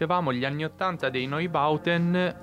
Dicevamo 0.00 0.32
gli 0.32 0.46
anni 0.46 0.64
80 0.64 1.10
dei 1.10 1.26
Neubauten 1.26 2.34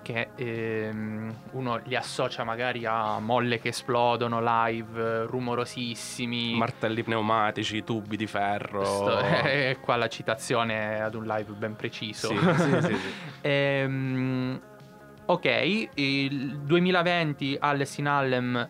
che 0.00 0.30
ehm, 0.34 1.34
uno 1.50 1.78
li 1.84 1.94
associa 1.94 2.42
magari 2.42 2.86
a 2.86 3.18
molle 3.18 3.58
che 3.58 3.68
esplodono 3.68 4.40
live, 4.40 5.26
rumorosissimi. 5.26 6.54
Martelli 6.54 7.02
pneumatici, 7.02 7.84
tubi 7.84 8.16
di 8.16 8.26
ferro. 8.26 8.78
Questo 8.78 9.18
è 9.18 9.76
qua 9.78 9.96
la 9.96 10.08
citazione 10.08 11.02
ad 11.02 11.14
un 11.14 11.26
live 11.26 11.52
ben 11.52 11.76
preciso. 11.76 12.28
Sì, 12.28 12.38
sì, 12.38 12.80
sì, 12.80 12.80
sì. 12.80 12.96
Ehm, 13.42 14.60
ok, 15.26 15.88
il 15.92 16.60
2020 16.60 17.58
Alice 17.60 18.00
in 18.00 18.08
Harlem 18.08 18.68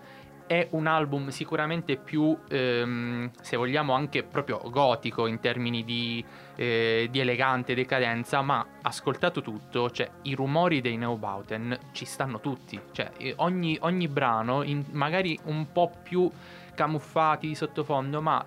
è 0.52 0.68
un 0.72 0.86
album 0.86 1.28
sicuramente 1.30 1.96
più, 1.96 2.36
ehm, 2.48 3.30
se 3.40 3.56
vogliamo, 3.56 3.94
anche 3.94 4.22
proprio 4.22 4.60
gotico 4.68 5.26
in 5.26 5.40
termini 5.40 5.82
di, 5.82 6.22
eh, 6.56 7.08
di 7.10 7.20
elegante 7.20 7.74
decadenza, 7.74 8.42
ma 8.42 8.66
ascoltato 8.82 9.40
tutto, 9.40 9.90
cioè 9.90 10.10
i 10.22 10.34
rumori 10.34 10.82
dei 10.82 10.98
Neubauten 10.98 11.78
ci 11.92 12.04
stanno 12.04 12.38
tutti, 12.38 12.78
cioè 12.92 13.10
ogni, 13.36 13.78
ogni 13.80 14.08
brano, 14.08 14.62
in- 14.62 14.84
magari 14.90 15.38
un 15.44 15.72
po' 15.72 15.90
più 16.02 16.30
camuffati 16.74 17.48
di 17.48 17.54
sottofondo, 17.54 18.20
ma 18.20 18.44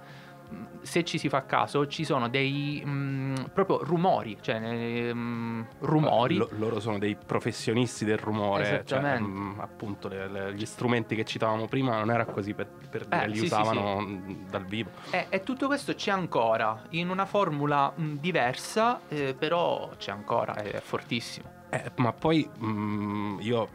se 0.81 1.03
ci 1.03 1.17
si 1.17 1.29
fa 1.29 1.45
caso 1.45 1.87
ci 1.87 2.03
sono 2.03 2.29
dei 2.29 2.81
mh, 2.85 3.49
proprio 3.53 3.83
rumori, 3.83 4.37
cioè 4.41 4.55
ehm, 4.61 5.67
rumori. 5.79 6.35
Lo- 6.35 6.49
loro 6.57 6.79
sono 6.79 6.97
dei 6.99 7.15
professionisti 7.15 8.05
del 8.05 8.17
rumore. 8.17 8.83
Cioè, 8.85 9.19
mm, 9.19 9.59
appunto, 9.59 10.07
le- 10.07 10.27
le- 10.27 10.53
gli 10.53 10.65
strumenti 10.65 11.15
che 11.15 11.25
citavamo 11.25 11.67
prima 11.67 11.97
non 11.97 12.11
era 12.11 12.25
così 12.25 12.53
per, 12.53 12.67
per 12.89 13.07
Eh, 13.09 13.27
li 13.27 13.33
sì, 13.33 13.39
sì, 13.39 13.45
usavano 13.45 13.99
mm, 14.01 14.47
dal 14.49 14.65
vivo. 14.65 14.91
E, 15.11 15.27
e 15.29 15.43
tutto 15.43 15.67
questo 15.67 15.93
c'è 15.95 16.11
ancora, 16.11 16.83
in 16.89 17.09
una 17.09 17.25
formula 17.25 17.91
mh, 17.95 18.13
diversa, 18.19 19.01
eh, 19.09 19.33
però 19.37 19.91
c'è 19.97 20.11
ancora, 20.11 20.53
è 20.53 20.79
fortissimo. 20.81 21.51
Eh, 21.69 21.91
ma 21.95 22.13
poi 22.13 22.47
mm, 22.63 23.39
io 23.41 23.69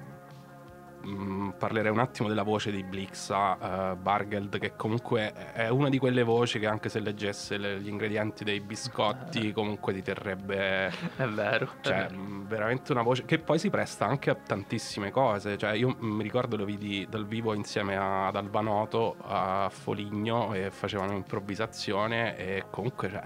mm, 1.06 1.48
parlerei 1.58 1.90
un 1.90 1.98
attimo 1.98 2.28
della 2.28 2.42
voce 2.42 2.70
di 2.70 2.82
Blixa 2.82 3.92
eh, 3.92 3.96
Bargeld, 3.96 4.58
che 4.58 4.72
comunque 4.76 5.32
è 5.52 5.68
una 5.68 5.88
di 5.88 5.98
quelle 5.98 6.22
voci 6.22 6.58
che 6.58 6.66
anche 6.66 6.88
se 6.88 7.00
leggesse 7.00 7.56
le- 7.56 7.80
gli 7.80 7.88
ingredienti 7.88 8.44
dei 8.44 8.60
biscotti 8.60 9.52
comunque 9.54 9.92
ti 9.92 10.02
terrebbe... 10.02 10.88
È 11.16 11.26
vero. 11.26 11.66
è 11.66 11.68
Cioè, 11.80 11.94
vero. 12.08 12.14
mh, 12.16 12.46
veramente 12.46 12.92
una 12.92 13.02
voce 13.02 13.24
che 13.24 13.38
poi 13.38 13.58
si 13.58 13.70
presta 13.70 14.06
anche 14.06 14.30
a 14.30 14.34
tantissime 14.34 15.10
cose. 15.10 15.56
Cioè, 15.58 15.72
io 15.72 15.96
mi 16.00 16.22
ricordo 16.22 16.56
lo 16.56 16.64
vidi 16.64 17.06
dal 17.08 17.26
vivo 17.26 17.54
insieme 17.54 17.96
a- 17.96 18.26
ad 18.28 18.36
Albanoto 18.36 19.16
a 19.22 19.68
Foligno 19.70 20.52
e 20.54 20.70
facevano 20.70 21.12
improvvisazione 21.12 22.36
e 22.36 22.64
comunque 22.70 23.08
cioè, 23.10 23.22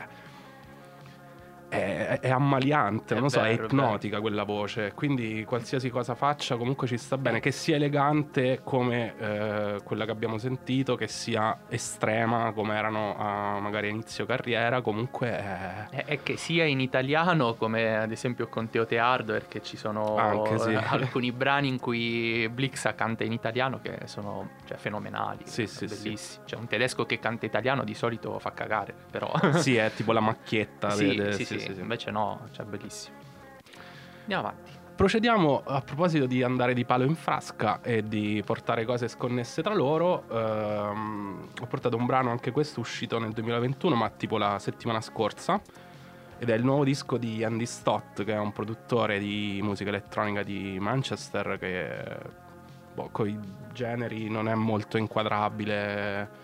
è, 1.74 2.20
è 2.20 2.30
ammaliante, 2.30 3.14
È 3.14 3.14
non 3.14 3.24
lo 3.24 3.28
so, 3.28 3.40
è 3.40 3.50
vero, 3.50 3.62
è 3.62 3.66
ipnotica 3.66 4.20
quella 4.20 4.44
voce. 4.44 4.92
Quindi 4.94 5.44
qualsiasi 5.44 5.90
cosa 5.90 6.14
faccia 6.14 6.56
comunque 6.56 6.86
ci 6.86 6.96
sta 6.96 7.16
bene. 7.18 7.40
Che 7.40 7.50
sia 7.50 7.76
elegante 7.76 8.60
come 8.62 9.14
eh, 9.18 9.80
quella 9.84 10.04
che 10.04 10.10
abbiamo 10.10 10.38
sentito, 10.38 10.94
che 10.94 11.08
sia 11.08 11.58
estrema 11.68 12.52
come 12.52 12.76
erano 12.76 13.16
a, 13.18 13.58
magari 13.60 13.88
a 13.88 13.90
inizio 13.90 14.26
carriera, 14.26 14.80
comunque 14.80 15.28
è... 15.28 15.86
È, 15.90 16.04
è 16.06 16.22
che 16.22 16.36
sia 16.36 16.64
in 16.64 16.80
italiano, 16.80 17.54
come 17.54 17.96
ad 17.96 18.10
esempio 18.10 18.48
con 18.48 18.68
Teo 18.70 18.86
Teardo, 18.86 19.32
perché 19.32 19.62
ci 19.62 19.76
sono 19.76 20.16
Anche, 20.16 20.58
sì. 20.58 20.74
alcuni 20.84 21.32
brani 21.32 21.68
in 21.68 21.78
cui 21.80 22.48
Blixa 22.48 22.94
canta 22.94 23.24
in 23.24 23.32
italiano 23.32 23.80
che 23.80 24.00
sono 24.06 24.50
cioè, 24.66 24.76
fenomenali, 24.76 25.42
Sì, 25.44 25.66
sì, 25.66 25.88
sì. 25.88 26.02
bellissimi. 26.02 26.46
Cioè, 26.46 26.58
un 26.58 26.66
tedesco 26.66 27.04
che 27.06 27.18
canta 27.18 27.46
italiano 27.46 27.84
di 27.84 27.94
solito 27.94 28.38
fa 28.38 28.52
cagare, 28.52 28.94
però... 29.10 29.32
sì, 29.54 29.76
è 29.76 29.90
tipo 29.94 30.12
la 30.12 30.20
macchietta. 30.20 30.90
sì, 30.90 31.14
de- 31.14 31.24
de- 31.24 31.32
sì, 31.32 31.44
sì, 31.44 31.58
invece 31.66 32.10
no, 32.10 32.46
cioè 32.52 32.64
bellissimo. 32.64 33.16
Andiamo 34.22 34.48
avanti. 34.48 34.72
Procediamo 34.94 35.62
a 35.64 35.80
proposito 35.80 36.26
di 36.26 36.44
andare 36.44 36.72
di 36.72 36.84
palo 36.84 37.02
in 37.02 37.16
frasca 37.16 37.80
e 37.82 38.06
di 38.06 38.40
portare 38.46 38.84
cose 38.84 39.08
sconnesse 39.08 39.60
tra 39.60 39.74
loro. 39.74 40.24
ehm, 40.30 41.48
ho 41.60 41.66
portato 41.66 41.96
un 41.96 42.06
brano, 42.06 42.30
anche 42.30 42.52
questo 42.52 42.78
uscito 42.78 43.18
nel 43.18 43.32
2021, 43.32 43.96
ma 43.96 44.08
tipo 44.10 44.38
la 44.38 44.58
settimana 44.60 45.00
scorsa. 45.00 45.60
Ed 46.38 46.48
è 46.48 46.54
il 46.54 46.64
nuovo 46.64 46.84
disco 46.84 47.16
di 47.16 47.42
Andy 47.42 47.66
Stott, 47.66 48.22
che 48.22 48.34
è 48.34 48.38
un 48.38 48.52
produttore 48.52 49.18
di 49.18 49.58
musica 49.62 49.90
elettronica 49.90 50.44
di 50.44 50.78
Manchester, 50.78 51.56
che 51.58 52.18
boh, 52.94 53.08
con 53.10 53.28
i 53.28 53.38
generi 53.72 54.28
non 54.28 54.48
è 54.48 54.54
molto 54.54 54.96
inquadrabile. 54.96 56.43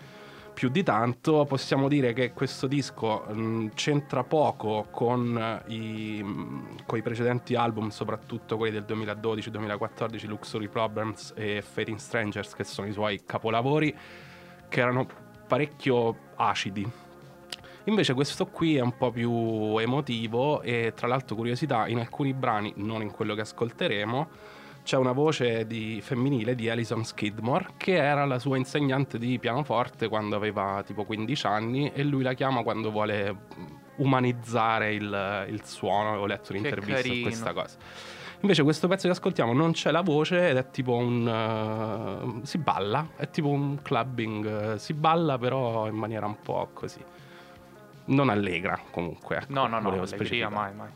Più 0.53 0.69
di 0.69 0.83
tanto. 0.83 1.45
Possiamo 1.45 1.87
dire 1.87 2.13
che 2.13 2.33
questo 2.33 2.67
disco 2.67 3.25
mh, 3.27 3.71
c'entra 3.73 4.23
poco 4.23 4.87
con 4.91 5.63
i, 5.67 6.21
mh, 6.23 6.85
con 6.85 6.97
i 6.97 7.01
precedenti 7.01 7.55
album, 7.55 7.89
soprattutto 7.89 8.57
quelli 8.57 8.73
del 8.73 8.85
2012-2014, 8.87 10.27
Luxury 10.27 10.67
Problems 10.67 11.33
e 11.35 11.61
Fading 11.61 11.97
Strangers, 11.97 12.53
che 12.53 12.63
sono 12.63 12.87
i 12.87 12.91
suoi 12.91 13.21
capolavori, 13.25 13.95
che 14.69 14.79
erano 14.79 15.07
parecchio 15.47 16.15
acidi. 16.35 16.89
Invece 17.85 18.13
questo 18.13 18.45
qui 18.45 18.77
è 18.77 18.81
un 18.81 18.95
po' 18.95 19.11
più 19.11 19.77
emotivo 19.77 20.61
e 20.61 20.93
tra 20.95 21.07
l'altro 21.07 21.35
curiosità, 21.35 21.87
in 21.87 21.97
alcuni 21.97 22.33
brani, 22.33 22.73
non 22.77 23.01
in 23.01 23.11
quello 23.11 23.33
che 23.33 23.41
ascolteremo, 23.41 24.29
c'è 24.83 24.97
una 24.97 25.11
voce 25.11 25.65
di, 25.67 25.99
femminile 26.01 26.55
di 26.55 26.69
Alison 26.69 27.03
Skidmore 27.05 27.73
che 27.77 27.95
era 27.95 28.25
la 28.25 28.39
sua 28.39 28.57
insegnante 28.57 29.17
di 29.17 29.37
pianoforte 29.39 30.07
quando 30.07 30.35
aveva 30.35 30.83
tipo 30.85 31.03
15 31.03 31.45
anni 31.47 31.91
e 31.93 32.03
lui 32.03 32.23
la 32.23 32.33
chiama 32.33 32.63
quando 32.63 32.91
vuole 32.91 33.35
umanizzare 33.97 34.93
il, 34.93 35.45
il 35.49 35.63
suono, 35.63 36.17
ho 36.17 36.25
letto 36.25 36.51
un'intervista 36.51 37.13
su 37.13 37.21
questa 37.21 37.53
cosa. 37.53 37.77
Invece 38.41 38.63
questo 38.63 38.87
pezzo 38.87 39.05
che 39.05 39.13
ascoltiamo 39.13 39.53
non 39.53 39.71
c'è 39.71 39.91
la 39.91 40.01
voce 40.01 40.49
ed 40.49 40.57
è 40.57 40.69
tipo 40.71 40.95
un... 40.95 42.41
eh, 42.41 42.45
si 42.45 42.57
balla, 42.57 43.09
è 43.15 43.29
tipo 43.29 43.49
un 43.49 43.79
clubbing, 43.83 44.73
eh, 44.73 44.79
si 44.79 44.93
balla 44.95 45.37
però 45.37 45.87
in 45.87 45.95
maniera 45.95 46.25
un 46.25 46.37
po' 46.41 46.69
così. 46.73 47.03
Non 48.05 48.29
allegra 48.29 48.79
comunque. 48.89 49.37
ecco, 49.37 49.53
No, 49.53 49.67
no, 49.67 49.79
no, 49.79 49.89
allegria 49.89 50.07
specificare. 50.07 50.55
mai, 50.55 50.73
mai. 50.73 50.89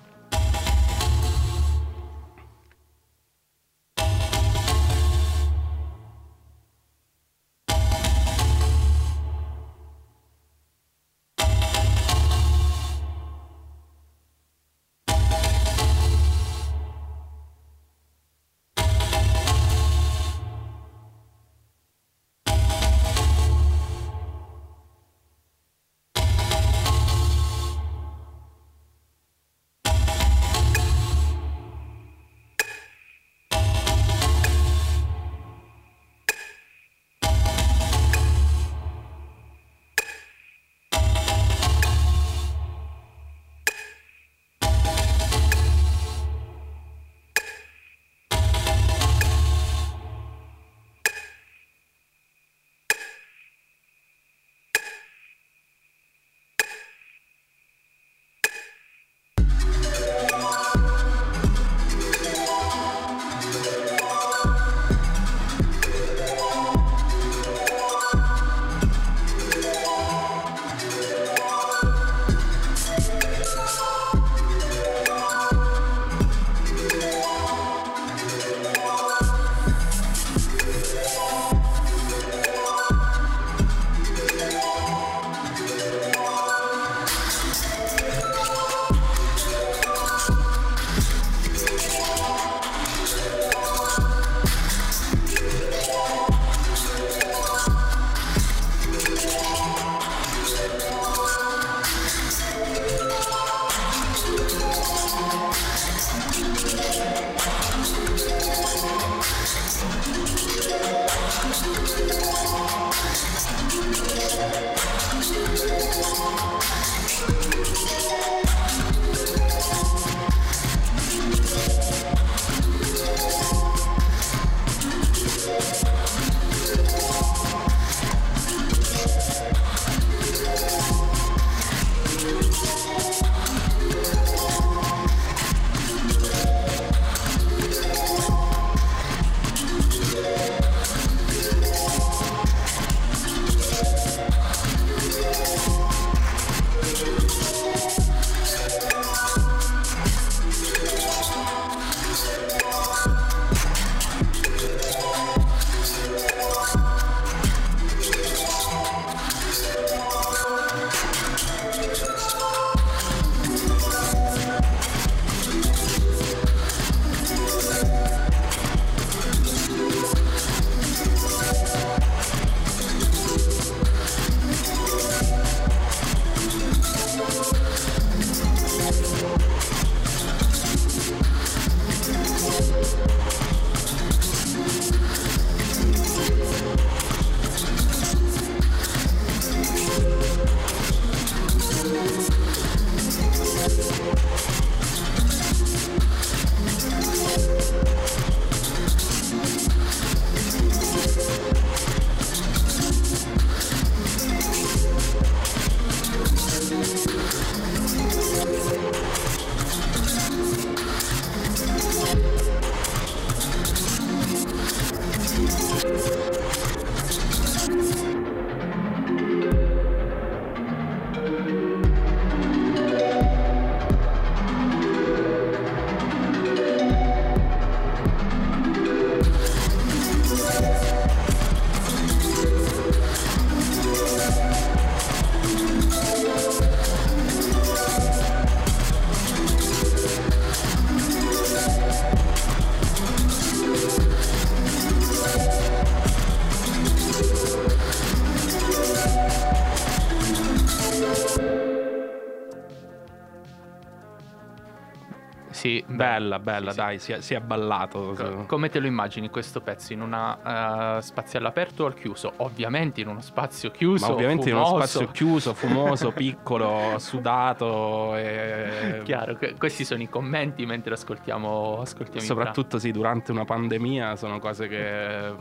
Bella, 255.96 256.40
bella, 256.40 256.70
Sì, 256.72 256.76
sì. 256.76 256.82
dai, 256.82 257.00
si 257.00 257.12
è, 257.14 257.22
si 257.22 257.34
è 257.34 257.40
ballato. 257.40 258.14
Co- 258.16 258.46
Come 258.46 258.70
te 258.70 258.80
lo 258.80 258.88
immagini 258.88 259.30
questo 259.30 259.62
pezzo? 259.62 259.94
In 259.94 260.02
una 260.02 260.98
eh, 260.98 261.02
spazio 261.02 261.40
all'aperto 261.40 261.84
o 261.84 261.88
al 261.88 261.94
chiuso? 261.94 262.34
Ovviamente 262.38 263.02
in 263.02 263.08
uno 263.08 263.22
spazio 263.22 263.72
chiuso. 263.72 264.06
Ma 264.08 264.14
ovviamente 264.14 264.50
in 264.50 264.56
uno 264.56 264.66
fumoso. 264.66 264.88
spazio 264.88 265.12
chiuso, 265.12 265.54
fumoso, 265.54 266.12
piccolo, 266.14 266.98
sudato 266.98 268.16
e... 268.16 269.02
Chiaro, 269.04 269.36
que- 269.36 269.56
questi 269.58 269.84
sono 269.86 270.02
i 270.02 270.10
commenti 270.10 270.66
mentre 270.66 270.94
ascoltiamo, 270.94 271.80
ascoltiamo 271.82 272.20
Soprattutto 272.26 272.80
sì, 272.80 272.92
durante 272.92 273.32
una 273.32 273.46
pandemia 273.46 274.16
sono 274.16 274.40
cose 274.40 274.68
che... 274.68 275.34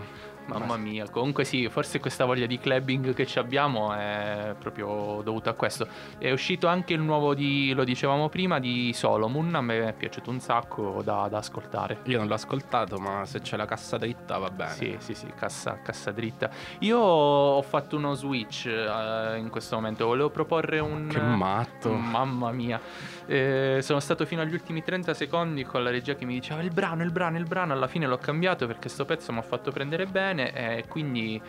Mamma 0.47 0.77
mia, 0.77 1.09
comunque 1.09 1.45
sì, 1.45 1.69
forse 1.69 2.01
questa 2.01 2.25
voglia 2.25 2.47
di 2.47 2.59
clubbing 2.59 3.15
che 3.15 3.27
ci 3.27 3.39
abbiamo 3.39 3.95
è 3.95 4.55
proprio 4.59 5.23
dovuta 5.23 5.51
a 5.51 5.53
questo. 5.55 5.87
È 6.19 6.31
uscito 6.31 6.67
anche 6.67 6.93
il 6.93 7.01
nuovo 7.01 7.35
di, 7.35 7.73
lo 7.73 7.85
dicevamo 7.85 8.29
prima, 8.29 8.59
di 8.59 8.93
Solomon, 8.93 9.55
a 9.55 9.61
me 9.61 9.89
è 9.89 9.93
piaciuto 9.93 10.31
un 10.31 10.41
sacco 10.41 11.01
da, 11.03 11.29
da 11.29 11.39
ascoltare. 11.39 12.01
Io 12.05 12.19
non 12.19 12.27
l'ho 12.27 12.35
ascoltato, 12.35 12.99
ma 12.99 13.25
se 13.25 13.41
c'è 13.41 13.57
la 13.57 13.67
cassa 13.67 13.97
dritta 13.97 14.39
va 14.39 14.51
bene. 14.51 14.73
Sì, 14.73 14.97
sì, 14.99 15.15
sì, 15.15 15.27
cassa, 15.35 15.79
cassa 15.83 16.11
dritta. 16.13 16.51
Io 16.81 16.99
ho 16.99 17.63
fatto 17.63 17.97
uno 17.97 18.15
switch 18.15 18.67
eh, 18.67 19.37
in 19.39 19.49
questo 19.51 19.77
momento, 19.77 20.07
volevo 20.07 20.31
proporre 20.31 20.79
un... 20.79 21.09
Che 21.09 21.21
matto. 21.21 21.93
Mamma 21.93 22.53
mia, 22.53 22.81
Eh, 23.27 23.79
sono 23.81 24.01
stato 24.01 24.27
fino 24.27 24.43
agli 24.43 24.53
ultimi 24.53 24.83
30 24.83 25.15
secondi 25.15 25.65
con 25.65 25.83
la 25.83 25.91
regia 25.91 26.15
che 26.15 26.25
mi 26.27 26.35
diceva 26.35 26.61
il 26.61 26.71
brano, 26.71 27.03
il 27.03 27.11
brano, 27.11 27.39
il 27.39 27.47
brano. 27.47 27.73
Alla 27.73 27.87
fine 27.87 28.07
l'ho 28.07 28.19
cambiato 28.19 28.67
perché 28.67 28.89
sto 28.89 29.05
pezzo 29.05 29.33
mi 29.33 29.39
ha 29.39 29.43
fatto 29.43 29.71
prendere 29.71 30.07
bene 30.07 30.53
e 30.79 30.85
quindi 30.87 31.41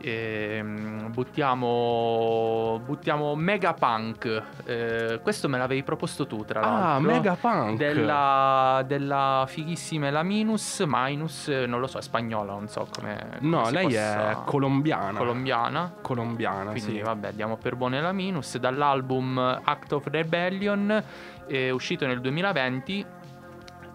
ehm, 0.00 1.12
buttiamo, 1.12 2.80
buttiamo 2.84 3.34
Mega 3.34 3.74
Punk. 3.74 4.42
Eh, 4.64 5.20
questo 5.22 5.48
me 5.48 5.58
l'avevi 5.58 5.82
proposto 5.82 6.26
tu, 6.26 6.44
tra 6.44 6.60
l'altro. 6.60 6.88
Ah, 6.88 6.98
Mega 7.00 7.36
Punk. 7.40 7.76
Della, 7.76 8.82
della 8.86 9.44
fighissima 9.46 10.10
la 10.10 10.22
Minus, 10.22 10.82
Minus, 10.86 11.48
non 11.48 11.80
lo 11.80 11.86
so, 11.86 11.98
è 11.98 12.02
spagnola, 12.02 12.52
non 12.52 12.68
so 12.68 12.86
come. 12.92 13.38
No, 13.40 13.60
come 13.60 13.70
lei 13.72 13.84
possa- 13.84 14.30
è 14.30 14.36
colombiana. 14.44 15.18
colombiana. 15.18 15.92
colombiana, 16.00 16.70
Quindi 16.70 16.96
sì. 16.96 17.00
vabbè, 17.00 17.32
diamo 17.32 17.56
per 17.56 17.76
buone 17.76 18.00
la 18.00 18.12
Minus. 18.12 18.58
Dall'album 18.58 19.60
Act 19.62 19.92
of 19.92 20.06
Rebellion, 20.06 21.02
eh, 21.46 21.70
uscito 21.70 22.06
nel 22.06 22.20
2020, 22.20 23.04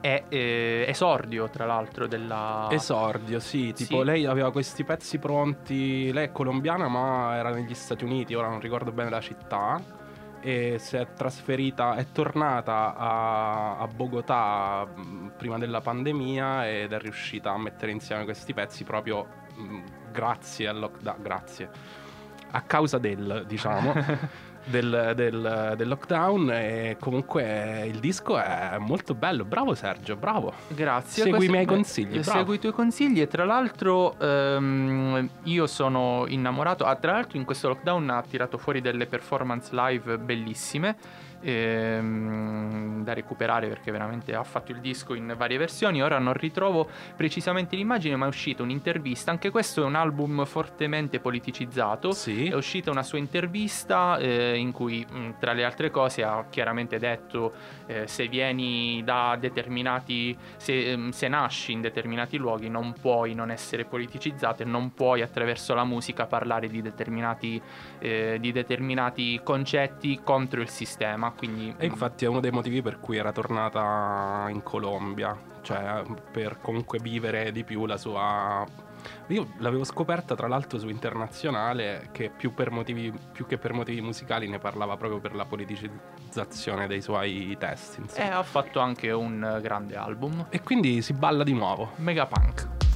è 0.05 0.25
eh, 0.29 0.85
esordio 0.87 1.49
tra 1.49 1.65
l'altro 1.65 2.05
della... 2.05 2.67
Esordio, 2.69 3.39
sì, 3.39 3.73
tipo 3.73 3.99
Sì. 3.99 4.03
lei 4.03 4.25
aveva 4.27 4.51
questi 4.51 4.83
pezzi 4.83 5.17
pronti, 5.17 6.13
lei 6.13 6.25
è 6.27 6.31
colombiana 6.31 6.87
ma 6.87 7.35
era 7.35 7.49
negli 7.49 7.73
Stati 7.73 8.03
Uniti, 8.03 8.35
ora 8.35 8.47
non 8.47 8.59
ricordo 8.59 8.91
bene 8.91 9.09
la 9.09 9.19
città, 9.19 9.81
e 10.41 10.75
si 10.77 10.95
è 10.95 11.07
trasferita, 11.11 11.95
è 11.95 12.05
tornata 12.11 12.95
a, 12.95 13.77
a 13.79 13.87
Bogotà 13.87 14.85
mh, 14.85 15.31
prima 15.37 15.57
della 15.57 15.81
pandemia 15.81 16.69
ed 16.69 16.93
è 16.93 16.99
riuscita 16.99 17.49
a 17.51 17.57
mettere 17.57 17.91
insieme 17.91 18.25
questi 18.25 18.53
pezzi 18.53 18.83
proprio 18.83 19.25
mh, 19.55 19.79
grazie 20.11 20.67
al 20.67 20.77
lockdown, 20.77 21.17
grazie, 21.19 21.69
a 22.51 22.61
causa 22.61 22.99
del, 22.99 23.43
diciamo... 23.47 23.91
Del, 24.67 25.13
del- 25.15 25.73
del 25.77 25.87
lockdown 25.87 26.49
e 26.51 26.97
comunque 26.99 27.85
il 27.85 27.99
disco 27.99 28.35
è 28.39 28.77
molto 28.79 29.13
bello 29.13 29.45
bravo 29.45 29.75
Sergio 29.75 30.15
bravo 30.15 30.53
Grazie. 30.69 31.21
Segui 31.21 31.29
i 31.29 31.33
Questo- 31.35 31.51
miei 31.51 31.65
beh, 31.65 31.71
consigli, 31.71 32.19
bravo. 32.19 32.39
Segui 32.39 32.55
i 32.55 32.59
tuoi 32.59 32.71
consigli 32.73 33.21
e 33.21 33.27
tra 33.27 33.45
l'altro 33.45 34.15
ehm, 34.19 35.29
io 35.43 35.67
sono 35.67 36.25
innamorato. 36.27 36.83
Ah, 36.83 36.95
tra 36.95 37.11
l'altro 37.11 37.37
in 37.37 37.45
questo 37.45 37.67
lockdown 37.67 38.09
ha 38.09 38.23
tirato 38.27 38.57
fuori 38.57 38.81
delle 38.81 39.05
performance 39.05 39.69
live 39.71 40.17
bellissime 40.17 40.95
ehm, 41.41 43.03
da 43.03 43.13
recuperare 43.13 43.67
perché 43.67 43.91
veramente 43.91 44.33
ha 44.35 44.43
fatto 44.43 44.71
il 44.71 44.79
disco 44.79 45.13
in 45.13 45.33
varie 45.37 45.57
versioni. 45.57 46.01
Ora 46.01 46.19
non 46.19 46.33
ritrovo 46.33 46.89
precisamente 47.15 47.75
l'immagine 47.75 48.15
ma 48.15 48.25
è 48.25 48.27
uscita 48.27 48.63
un'intervista. 48.63 49.31
Anche 49.31 49.49
questo 49.49 49.81
è 49.81 49.85
un 49.85 49.95
album 49.95 50.45
fortemente 50.45 51.19
politicizzato. 51.19 52.11
sì 52.11 52.47
È 52.47 52.55
uscita 52.55 52.91
una 52.91 53.03
sua 53.03 53.17
intervista 53.17 54.17
eh, 54.17 54.57
in 54.57 54.71
cui, 54.71 55.05
mh, 55.09 55.35
tra 55.39 55.53
le 55.53 55.63
altre 55.63 55.89
cose, 55.89 56.23
ha 56.23 56.45
chiaramente 56.49 56.97
detto 56.97 57.53
eh, 57.85 58.07
se 58.07 58.27
vieni 58.27 59.01
da 59.03 59.37
determinati, 59.39 60.35
se, 60.57 60.91
ehm, 60.91 61.09
se 61.11 61.27
nasci 61.27 61.71
in 61.71 61.81
determinati 61.81 62.37
luoghi 62.37 62.69
non 62.69 62.93
puoi 62.99 63.33
non 63.33 63.51
essere 63.51 63.85
politicizzato 63.85 64.63
e 64.63 64.65
non 64.65 64.93
puoi 64.93 65.21
attraverso 65.21 65.73
la 65.73 65.83
musica 65.83 66.25
parlare 66.25 66.67
di 66.67 66.81
determinati, 66.81 67.61
eh, 67.99 68.37
di 68.39 68.51
determinati 68.51 69.39
concetti 69.43 70.21
contro 70.23 70.61
il 70.61 70.69
sistema. 70.69 71.24
Quindi, 71.35 71.73
E 71.77 71.85
infatti 71.85 72.25
è 72.25 72.27
uno 72.27 72.39
dei 72.39 72.51
motivi 72.51 72.81
per 72.81 72.99
cui 72.99 73.17
era 73.17 73.31
tornata 73.31 74.45
in 74.49 74.63
Colombia, 74.63 75.37
cioè 75.61 76.03
per 76.31 76.59
comunque 76.61 76.99
vivere 76.99 77.51
di 77.51 77.63
più 77.63 77.85
la 77.85 77.97
sua... 77.97 78.65
Io 79.27 79.49
l'avevo 79.59 79.83
scoperta 79.83 80.33
tra 80.35 80.47
l'altro 80.47 80.79
su 80.79 80.89
internazionale 80.89 82.09
che 82.11 82.31
più, 82.35 82.53
per 82.53 82.71
motivi, 82.71 83.13
più 83.31 83.45
che 83.45 83.57
per 83.59 83.71
motivi 83.73 84.01
musicali 84.01 84.47
ne 84.47 84.57
parlava 84.57 84.97
proprio 84.97 85.19
per 85.19 85.35
la 85.35 85.45
politicizzazione 85.45 86.87
dei 86.87 87.01
suoi 87.01 87.55
testi. 87.59 87.99
eh, 87.99 88.03
insomma. 88.03 88.37
ha 88.37 88.43
fatto 88.43 88.79
anche 88.79 89.11
un 89.11 89.43
eh, 89.43 89.61
grande 89.61 89.95
album. 89.95 90.47
E 90.49 90.61
quindi 90.61 91.03
si 91.03 91.13
balla 91.13 91.43
di 91.43 91.53
nuovo. 91.53 91.91
Megapunk. 91.97 92.67
We 92.67 92.94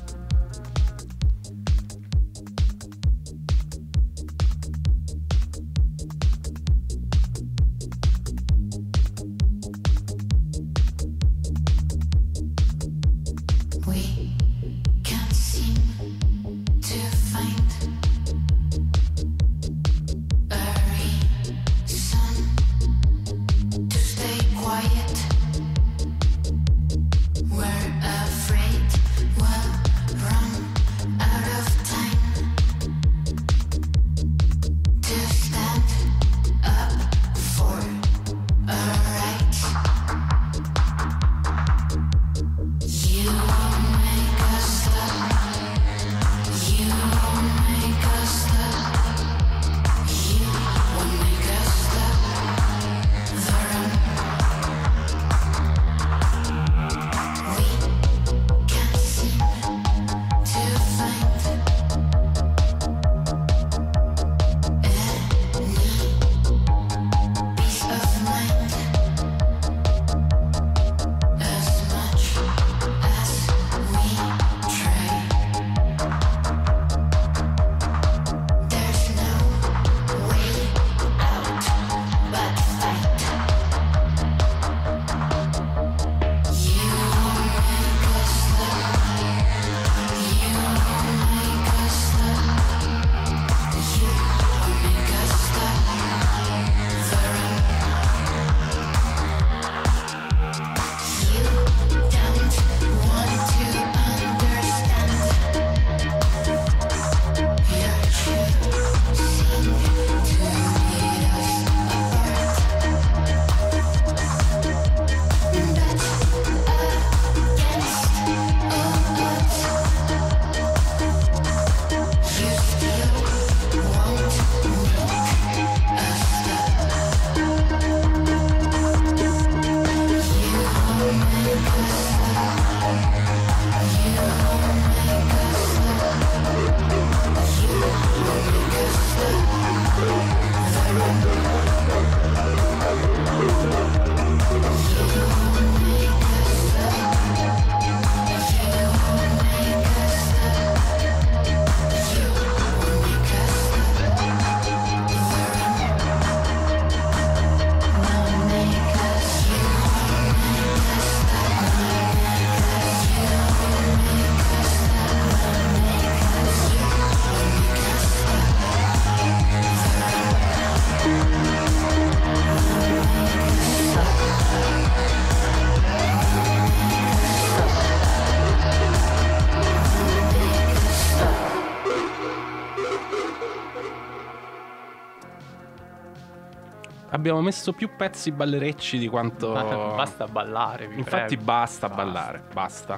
Abbiamo 187.20 187.42
messo 187.42 187.74
più 187.74 187.90
pezzi 187.98 188.32
ballerecci 188.32 188.98
di 188.98 189.10
quanto... 189.10 189.52
Basta 189.94 190.26
ballare, 190.26 190.88
vi 190.88 191.00
Infatti 191.00 191.36
prego. 191.36 191.44
basta 191.44 191.90
ballare, 191.90 192.42
basta. 192.54 192.98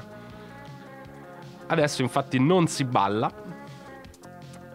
Adesso 1.66 2.04
infatti 2.04 2.40
non 2.40 2.68
si 2.68 2.84
balla. 2.84 3.32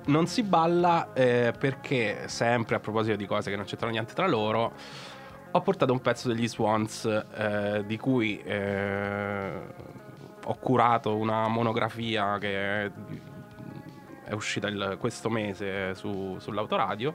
Non 0.07 0.27
si 0.27 0.43
balla 0.43 1.13
eh, 1.13 1.53
perché, 1.57 2.25
sempre 2.27 2.75
a 2.75 2.81
proposito 2.81 3.15
di 3.15 3.25
cose 3.27 3.51
che 3.51 3.55
non 3.57 3.67
c'entrano 3.67 3.93
niente 3.93 4.15
tra 4.15 4.27
loro, 4.27 4.73
ho 5.53 5.61
portato 5.61 5.93
un 5.93 6.01
pezzo 6.01 6.27
degli 6.27 6.49
Swans 6.49 7.05
eh, 7.05 7.85
di 7.87 7.97
cui 7.99 8.41
eh, 8.43 9.61
ho 10.45 10.57
curato 10.59 11.15
una 11.17 11.47
monografia 11.47 12.37
che 12.39 12.85
è, 12.87 12.91
è 14.25 14.33
uscita 14.33 14.67
il- 14.67 14.97
questo 14.99 15.31
mese 15.31 15.95
su- 15.95 16.37
sull'autoradio. 16.41 17.15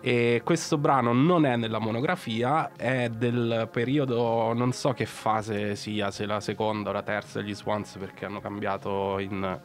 E 0.00 0.42
questo 0.44 0.78
brano 0.78 1.12
non 1.12 1.44
è 1.44 1.56
nella 1.56 1.80
monografia, 1.80 2.70
è 2.76 3.08
del 3.08 3.68
periodo, 3.70 4.52
non 4.52 4.72
so 4.72 4.92
che 4.92 5.06
fase 5.06 5.74
sia, 5.74 6.10
se 6.12 6.24
la 6.24 6.40
seconda 6.40 6.90
o 6.90 6.92
la 6.92 7.02
terza 7.02 7.40
degli 7.40 7.54
Swans, 7.54 7.96
perché 7.98 8.24
hanno 8.24 8.40
cambiato 8.40 9.18
in 9.18 9.58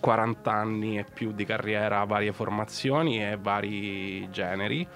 40 0.00 0.50
anni 0.50 0.98
e 0.98 1.04
più 1.04 1.32
di 1.32 1.44
carriera 1.44 2.04
varie 2.04 2.32
formazioni 2.32 3.22
e 3.22 3.36
vari 3.40 4.28
generi. 4.30 4.86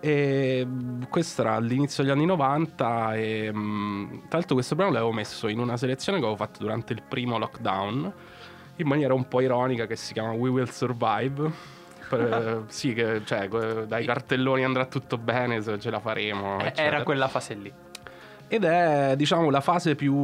E 0.00 0.66
questo 1.08 1.42
era 1.42 1.54
all'inizio 1.54 2.02
degli 2.02 2.12
anni 2.12 2.26
90 2.26 3.16
e 3.16 3.50
tra 3.52 4.38
l'altro 4.38 4.54
questo 4.54 4.74
brano 4.74 4.92
l'avevo 4.92 5.12
messo 5.12 5.48
in 5.48 5.58
una 5.58 5.76
selezione 5.76 6.18
che 6.18 6.24
avevo 6.24 6.38
fatto 6.38 6.60
durante 6.60 6.92
il 6.92 7.02
primo 7.02 7.38
lockdown 7.38 8.12
in 8.76 8.86
maniera 8.86 9.14
un 9.14 9.26
po' 9.26 9.40
ironica 9.40 9.86
che 9.86 9.96
si 9.96 10.12
chiama 10.12 10.32
We 10.32 10.50
Will 10.50 10.68
Survive. 10.68 11.75
Per- 12.08 12.64
sì, 12.68 12.92
che, 12.94 13.22
cioè, 13.24 13.48
dai 13.48 14.04
cartelloni 14.04 14.64
andrà 14.64 14.86
tutto 14.86 15.18
bene, 15.18 15.60
se 15.62 15.78
ce 15.78 15.90
la 15.90 16.00
faremo. 16.00 16.60
Eh, 16.60 16.66
eccetera. 16.66 16.86
Era 16.96 17.02
quella 17.02 17.28
fase 17.28 17.54
lì. 17.54 17.72
Ed 18.48 18.62
è, 18.64 19.14
diciamo, 19.16 19.50
la 19.50 19.60
fase 19.60 19.96
più 19.96 20.14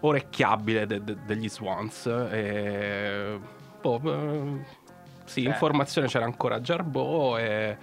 orecchiabile 0.00 0.86
de- 0.86 1.02
de- 1.02 1.16
degli 1.26 1.48
Swans. 1.48 2.06
E, 2.06 3.38
boh, 3.80 4.00
eh, 4.04 4.64
sì, 5.24 5.42
Cioè- 5.42 5.52
in 5.52 5.58
formazione 5.58 6.06
c'era 6.06 6.24
ancora 6.24 6.60
Jarbo 6.60 7.36
e... 7.38 7.76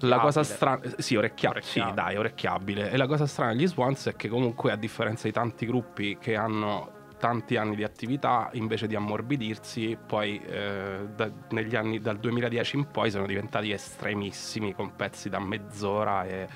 La 0.00 0.18
cosa 0.20 0.44
strana, 0.44 0.80
sì, 0.98 1.16
orecchiabile, 1.16 1.62
sì, 1.62 1.82
dai, 1.94 2.16
orecchiabile. 2.16 2.90
E 2.92 2.96
la 2.96 3.08
cosa 3.08 3.26
strana 3.26 3.52
degli 3.54 3.66
Swans 3.66 4.06
è 4.06 4.14
che 4.14 4.28
comunque, 4.28 4.70
a 4.70 4.76
differenza 4.76 5.26
di 5.26 5.32
tanti 5.32 5.66
gruppi 5.66 6.16
che 6.20 6.36
hanno 6.36 6.90
tanti 7.18 7.56
anni 7.56 7.76
di 7.76 7.84
attività, 7.84 8.50
invece 8.52 8.86
di 8.86 8.94
ammorbidirsi, 8.94 9.96
poi 10.06 10.40
eh, 10.44 11.08
da- 11.14 11.30
negli 11.50 11.76
anni 11.76 12.00
dal 12.00 12.18
2010 12.18 12.76
in 12.76 12.90
poi 12.90 13.10
sono 13.10 13.26
diventati 13.26 13.70
estremissimi 13.70 14.74
con 14.74 14.94
pezzi 14.94 15.28
da 15.28 15.38
mezz'ora 15.38 16.24
e 16.24 16.46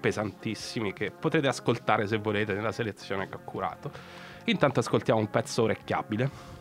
pesantissimi 0.00 0.92
che 0.92 1.12
potrete 1.12 1.46
ascoltare 1.46 2.06
se 2.06 2.18
volete 2.18 2.52
nella 2.54 2.72
selezione 2.72 3.28
che 3.28 3.36
ho 3.36 3.40
curato. 3.44 3.90
Intanto 4.44 4.80
ascoltiamo 4.80 5.20
un 5.20 5.30
pezzo 5.30 5.62
orecchiabile. 5.62 6.51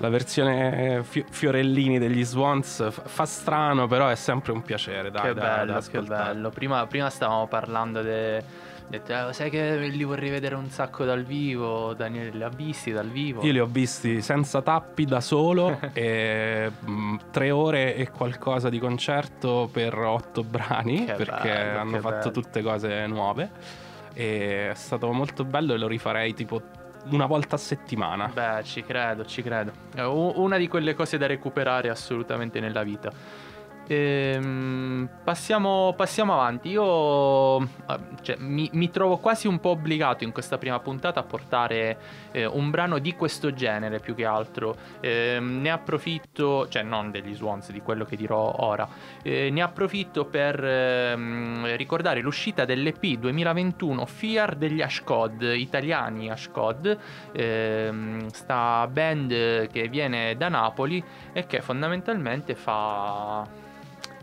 La 0.00 0.08
versione 0.08 1.02
fi- 1.04 1.24
Fiorellini 1.28 1.98
degli 1.98 2.24
Swans 2.24 2.90
fa 2.90 3.24
strano, 3.26 3.86
però 3.86 4.08
è 4.08 4.14
sempre 4.16 4.52
un 4.52 4.62
piacere. 4.62 5.10
Dai, 5.10 5.22
che 5.28 5.34
da- 5.34 5.40
da 5.40 5.56
bello, 5.56 5.72
che 5.72 5.78
ascoltare. 5.78 6.32
bello. 6.34 6.50
Prima, 6.50 6.86
prima 6.86 7.10
stavamo 7.10 7.46
parlando 7.46 8.00
de... 8.02 8.42
detto, 8.88 9.12
"Eh, 9.12 9.32
sai 9.32 9.50
che 9.50 9.76
li 9.76 10.02
vorrei 10.02 10.30
vedere 10.30 10.54
un 10.54 10.68
sacco 10.70 11.04
dal 11.04 11.22
vivo, 11.22 11.92
Daniele 11.94 12.30
li 12.30 12.42
ha 12.42 12.48
visti 12.48 12.90
dal 12.92 13.08
vivo. 13.08 13.42
Io 13.44 13.52
li 13.52 13.60
ho 13.60 13.66
visti 13.66 14.20
senza 14.22 14.62
tappi 14.62 15.04
da 15.04 15.20
solo 15.20 15.78
e 15.92 16.70
mh, 16.80 17.16
tre 17.30 17.50
ore 17.50 17.94
e 17.94 18.10
qualcosa 18.10 18.68
di 18.70 18.78
concerto 18.78 19.68
per 19.70 19.96
otto 19.98 20.42
brani 20.42 21.04
Che 21.04 21.12
perché 21.12 21.48
bello, 21.52 21.78
hanno 21.78 21.90
che 21.92 22.00
fatto 22.00 22.30
bello. 22.30 22.42
tutte 22.42 22.62
cose 22.62 23.06
nuove 23.06 23.50
e 24.14 24.70
è 24.70 24.74
stato 24.74 25.12
molto 25.12 25.44
bello 25.44 25.74
e 25.74 25.78
lo 25.78 25.86
rifarei 25.86 26.34
tipo 26.34 26.60
una 27.10 27.26
volta 27.26 27.56
a 27.56 27.58
settimana. 27.58 28.30
Beh, 28.32 28.62
ci 28.64 28.82
credo, 28.84 29.24
ci 29.24 29.42
credo. 29.42 29.72
È 29.94 30.02
u- 30.02 30.32
una 30.36 30.56
di 30.56 30.68
quelle 30.68 30.94
cose 30.94 31.18
da 31.18 31.26
recuperare 31.26 31.88
assolutamente 31.88 32.60
nella 32.60 32.82
vita. 32.82 33.10
Ehm, 33.92 35.08
passiamo, 35.24 35.94
passiamo 35.96 36.32
avanti. 36.32 36.68
Io 36.68 37.60
eh, 37.60 37.66
cioè, 38.22 38.36
mi, 38.38 38.70
mi 38.74 38.88
trovo 38.88 39.16
quasi 39.16 39.48
un 39.48 39.58
po' 39.58 39.70
obbligato 39.70 40.22
in 40.22 40.30
questa 40.30 40.58
prima 40.58 40.78
puntata 40.78 41.18
a 41.18 41.22
portare 41.24 41.98
eh, 42.30 42.46
un 42.46 42.70
brano 42.70 42.98
di 42.98 43.16
questo 43.16 43.52
genere 43.52 43.98
più 43.98 44.14
che 44.14 44.24
altro. 44.24 44.76
Ehm, 45.00 45.60
ne 45.60 45.72
approfitto, 45.72 46.68
cioè 46.68 46.84
non 46.84 47.10
degli 47.10 47.34
Swans, 47.34 47.72
di 47.72 47.80
quello 47.80 48.04
che 48.04 48.14
dirò 48.14 48.54
ora. 48.58 48.88
Eh, 49.22 49.50
ne 49.50 49.60
approfitto 49.60 50.24
per 50.24 50.64
ehm, 50.64 51.74
ricordare 51.74 52.20
l'uscita 52.20 52.64
dell'EP 52.64 53.18
2021 53.18 54.06
FIAR 54.06 54.54
degli 54.54 54.82
Ashcod, 54.82 55.42
italiani 55.42 56.30
Ashcod, 56.30 56.96
ehm, 57.32 58.28
sta 58.28 58.86
band 58.86 59.66
che 59.66 59.88
viene 59.88 60.36
da 60.36 60.48
Napoli 60.48 61.02
e 61.32 61.46
che 61.46 61.60
fondamentalmente 61.60 62.54
fa... 62.54 63.60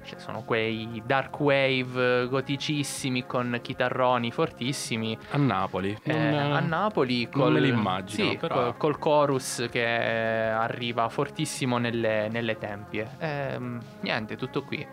cioè, 0.07 0.19
sono 0.19 0.41
quei 0.43 1.01
dark 1.05 1.39
wave 1.39 2.27
goticissimi 2.29 3.25
con 3.25 3.59
chitarroni 3.61 4.31
fortissimi 4.31 5.17
A 5.31 5.37
Napoli. 5.37 5.97
eh, 6.03 6.13
Non- 6.13 6.53
a 6.53 6.59
Napoli 6.61 7.23
non 7.33 7.53
col, 7.53 7.65
immagino, 7.65 8.29
sì, 8.31 8.37
però- 8.37 8.55
col, 8.55 8.77
col 8.77 8.97
chorus 8.99 9.67
che 9.69 9.85
arriva 9.85 11.09
fortissimo 11.09 11.77
nelle, 11.77 12.29
nelle 12.29 12.57
tempie. 12.57 13.09
Ehm, 13.19 13.79
niente, 14.01 14.35
tutto 14.37 14.63
qui. 14.63 14.85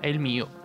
È 0.00 0.06
il 0.08 0.18
mio. 0.18 0.60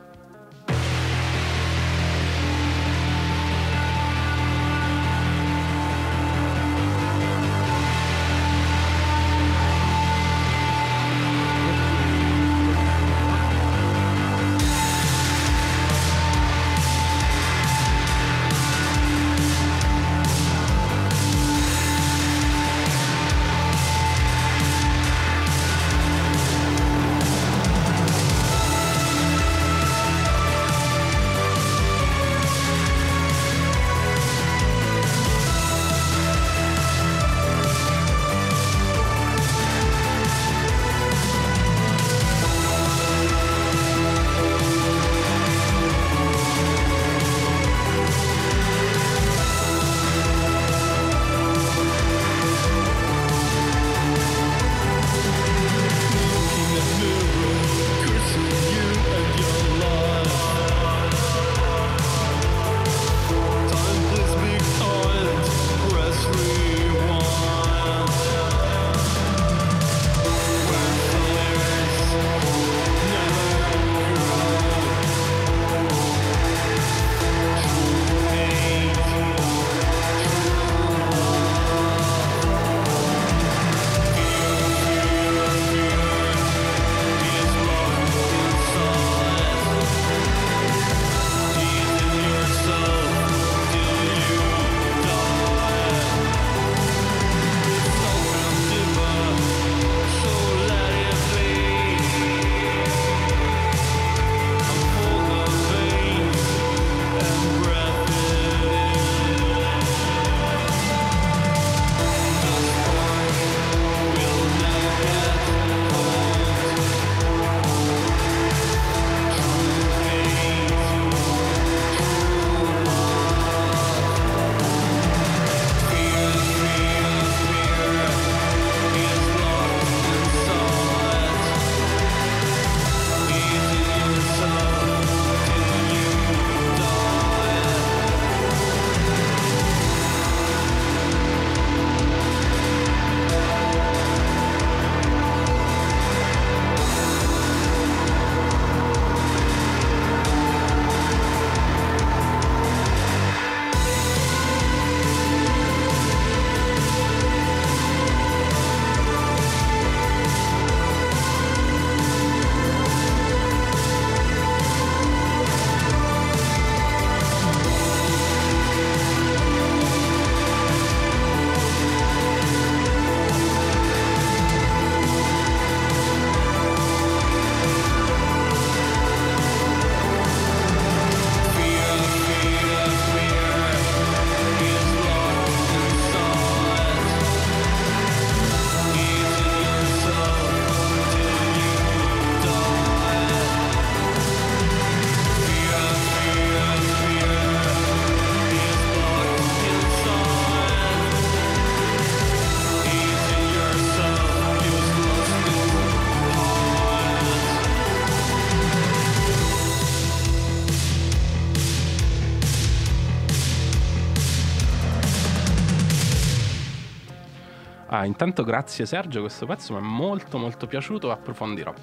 Ah, 217.97 218.05
intanto 218.05 218.43
grazie 218.43 218.85
Sergio, 218.85 219.21
questo 219.21 219.47
pezzo 219.47 219.73
mi 219.73 219.79
è 219.79 219.81
molto 219.81 220.37
molto 220.37 220.67
piaciuto, 220.67 221.09
approfondirò. 221.09 221.73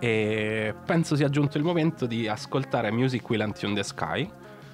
E 0.00 0.74
penso 0.84 1.14
sia 1.14 1.28
giunto 1.28 1.56
il 1.56 1.62
momento 1.62 2.06
di 2.06 2.26
ascoltare 2.26 2.90
Music 2.90 3.28
Will 3.30 3.42
Until 3.42 3.68
in 3.68 3.74
the 3.76 3.82
Sky. 3.84 4.28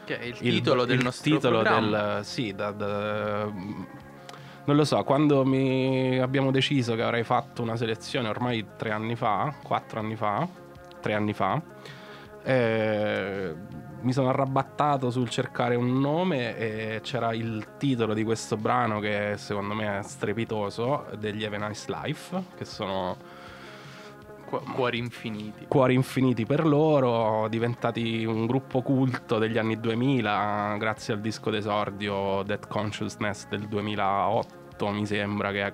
Che 0.05 0.19
è 0.19 0.25
il 0.25 0.39
titolo 0.39 0.87
del 0.87 0.99
il 0.99 1.05
nostro 1.05 1.35
titolo 1.35 1.61
programma. 1.61 2.15
del- 2.15 2.25
sì, 2.25 2.55
da- 2.55 2.71
da- 2.71 3.45
non 3.45 4.77
lo 4.77 4.85
so, 4.85 5.03
quando 5.05 5.45
mi 5.45 6.19
abbiamo 6.19 6.51
deciso 6.51 6.95
che 6.95 7.03
avrei 7.03 7.25
fatto 7.25 7.61
una 7.61 7.77
selezione 7.77 8.29
ormai 8.29 8.65
tre 8.79 8.91
anni 8.93 9.15
fa, 9.15 9.53
quattro 9.63 10.01
anni 10.01 10.17
fa, 10.17 10.49
tre 11.03 11.13
anni 11.13 11.35
fa, 11.35 11.61
eh, 12.43 13.55
mi 14.01 14.13
sono 14.13 14.29
arrabattato 14.29 15.11
sul 15.11 15.29
cercare 15.29 15.75
un 15.75 15.99
nome 16.01 16.57
e 16.57 17.01
c'era 17.03 17.33
il 17.35 17.67
titolo 17.79 18.15
di 18.15 18.23
questo 18.25 18.57
brano 18.57 19.01
che 19.01 19.35
secondo 19.37 19.75
me 19.75 19.99
è 19.99 20.03
strepitoso, 20.03 21.07
degli 21.19 21.45
Have 21.45 21.57
a 21.57 21.67
Nice 21.69 21.85
Life, 21.91 22.43
che 22.57 22.65
sono 22.65 23.17
Cu- 24.47 24.63
cuori 24.73 24.97
infiniti. 24.99 25.67
cuori 25.69 25.93
infiniti 25.95 26.47
per 26.47 26.67
loro, 26.67 27.49
diventati 27.49 28.25
un 28.25 28.47
gruppo 28.47 28.81
culto 28.81 29.39
degli 29.39 29.59
anni 29.59 29.79
2000 29.79 30.77
grazie 30.79 31.13
al 31.15 31.21
disco 31.21 31.51
d'esordio 31.51 32.43
Dead 32.45 32.67
Consciousness 32.67 33.47
del 33.49 33.69
2008, 33.69 34.89
mi 34.89 35.05
sembra 35.05 35.51
che 35.53 35.67
è 35.67 35.73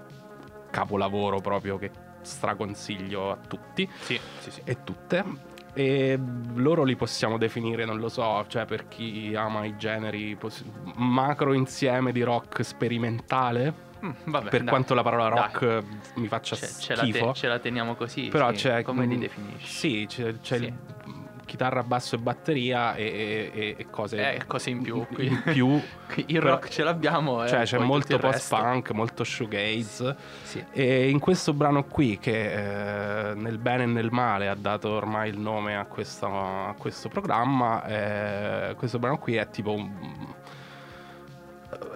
capolavoro 0.70 1.40
proprio 1.40 1.78
che 1.78 1.90
straconsiglio 2.22 3.30
a 3.30 3.36
tutti 3.36 3.88
Sì, 4.00 4.18
sì, 4.40 4.50
sì. 4.50 4.60
e 4.64 4.82
tutte. 4.82 5.52
E 5.76 6.18
loro 6.54 6.84
li 6.84 6.94
possiamo 6.94 7.36
definire, 7.36 7.84
non 7.84 7.98
lo 7.98 8.08
so, 8.08 8.44
cioè 8.48 8.64
per 8.64 8.86
chi 8.86 9.32
ama 9.36 9.64
i 9.64 9.76
generi, 9.76 10.36
poss- 10.36 10.64
macro 10.94 11.52
insieme 11.52 12.12
di 12.12 12.22
rock 12.22 12.62
sperimentale. 12.64 13.92
Mm, 14.04 14.10
vabbè, 14.26 14.50
per 14.50 14.60
dai. 14.60 14.68
quanto 14.68 14.94
la 14.94 15.02
parola 15.02 15.28
Dai. 15.30 15.40
rock 15.52 15.84
mi 16.16 16.28
faccia 16.28 16.54
Ce, 16.56 16.66
ce 16.78 16.94
la 16.94 17.02
te- 17.02 17.08
schifo. 17.10 17.32
ce 17.32 17.48
la 17.48 17.58
teniamo 17.58 17.94
così. 17.94 18.28
Però 18.28 18.50
sì. 18.50 18.56
c'è 18.56 18.82
Come 18.82 19.06
li 19.06 19.18
definisci? 19.18 19.66
Sì, 19.66 20.04
c'è, 20.08 20.38
c'è 20.40 20.58
Sì. 20.58 20.64
il- 20.64 20.74
chitarra, 21.54 21.84
basso 21.84 22.16
e 22.16 22.18
batteria 22.18 22.96
e, 22.96 23.50
e- 23.54 23.74
e 23.78 23.86
cose 23.88 24.34
Eh, 24.34 24.44
cose 24.46 24.70
in 24.70 24.82
più 24.82 25.06
in 25.18 25.40
più. 25.44 25.68
Il 26.26 26.38
Però- 26.40 26.50
rock 26.50 26.68
ce 26.68 26.82
l'abbiamo. 26.82 27.44
eh, 27.44 27.48
Cioè 27.48 27.62
c'è 27.62 27.78
molto 27.78 28.18
post-punk, 28.18 28.90
molto 28.90 29.22
shoegaze. 29.22 30.16
Sì. 30.42 30.64
E 30.72 31.08
in 31.08 31.20
questo 31.20 31.52
brano 31.52 31.84
qui, 31.84 32.18
che 32.18 33.30
eh, 33.30 33.34
nel 33.34 33.58
bene 33.58 33.84
e 33.84 33.86
nel 33.86 34.08
male 34.10 34.48
ha 34.48 34.56
dato 34.56 34.90
ormai 34.90 35.30
il 35.30 35.38
nome 35.38 35.76
a 35.76 35.84
questo, 35.84 36.26
a 36.26 36.74
questo 36.76 37.08
programma, 37.08 37.84
eh, 37.86 38.74
questo 38.74 38.98
brano 38.98 39.18
qui 39.18 39.36
è 39.36 39.48
tipo 39.48 39.72
un- 39.72 40.34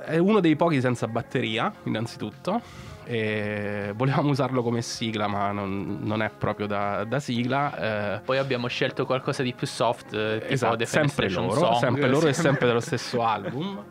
è 0.04 0.18
uno 0.18 0.40
dei 0.40 0.54
pochi 0.56 0.80
senza 0.80 1.06
batteria, 1.08 1.72
innanzitutto. 1.84 2.86
E 3.10 3.92
volevamo 3.96 4.28
usarlo 4.28 4.62
come 4.62 4.82
sigla, 4.82 5.28
ma 5.28 5.50
non, 5.50 6.00
non 6.02 6.20
è 6.20 6.28
proprio 6.28 6.66
da, 6.66 7.04
da 7.04 7.18
sigla. 7.20 8.16
eh, 8.16 8.20
Poi 8.20 8.36
abbiamo 8.36 8.66
scelto 8.66 9.06
qualcosa 9.06 9.42
di 9.42 9.54
più 9.54 9.66
soft, 9.66 10.12
eh, 10.12 10.40
tipo 10.42 10.52
Esatto, 10.52 10.76
The 10.76 10.84
sempre 10.84 11.30
loro, 11.30 11.52
Song, 11.58 11.76
sempre 11.76 12.06
loro 12.08 12.26
e 12.28 12.34
sempre 12.34 12.66
dello 12.66 12.80
stesso 12.80 13.22
album 13.24 13.82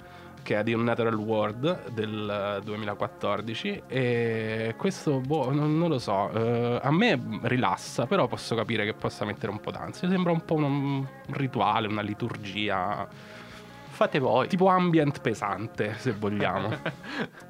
che 0.44 0.58
è 0.58 0.64
di 0.64 0.72
Unnatural 0.72 1.16
World 1.16 1.90
del 1.90 2.58
eh, 2.60 2.64
2014 2.64 3.82
e 3.88 4.76
questo 4.78 5.20
boh, 5.20 5.52
non, 5.52 5.78
non 5.78 5.90
lo 5.90 6.00
so, 6.00 6.32
eh, 6.32 6.80
a 6.82 6.90
me 6.92 7.20
rilassa, 7.42 8.06
però 8.06 8.28
posso 8.28 8.56
capire 8.56 8.86
che 8.86 8.94
possa 8.94 9.26
mettere 9.26 9.52
un 9.52 9.60
po' 9.60 9.72
d'ansia, 9.72 10.08
sembra 10.08 10.32
un 10.32 10.46
po' 10.46 10.54
un, 10.54 10.64
un 10.64 11.06
rituale, 11.32 11.88
una 11.88 12.02
liturgia, 12.02 13.06
Fate 13.90 14.20
voi. 14.20 14.48
tipo 14.48 14.68
ambient 14.68 15.20
pesante 15.22 15.96
se 15.98 16.12
vogliamo. 16.14 16.70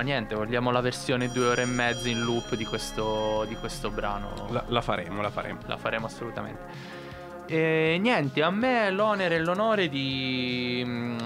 niente, 0.00 0.34
vogliamo 0.34 0.70
la 0.70 0.80
versione 0.80 1.30
due 1.30 1.46
ore 1.48 1.62
e 1.62 1.66
mezza 1.66 2.08
in 2.08 2.20
loop 2.22 2.54
di 2.54 2.64
questo, 2.64 3.44
di 3.48 3.54
questo 3.56 3.90
brano. 3.90 4.46
La, 4.50 4.64
la 4.68 4.80
faremo, 4.80 5.20
la 5.22 5.30
faremo. 5.30 5.60
La 5.66 5.76
faremo 5.76 6.06
assolutamente. 6.06 6.98
E 7.46 7.98
niente, 8.00 8.42
a 8.42 8.50
me 8.50 8.90
l'onere 8.90 9.36
e 9.36 9.38
l'onore 9.40 9.88
di 9.88 10.82
mm, 10.86 11.18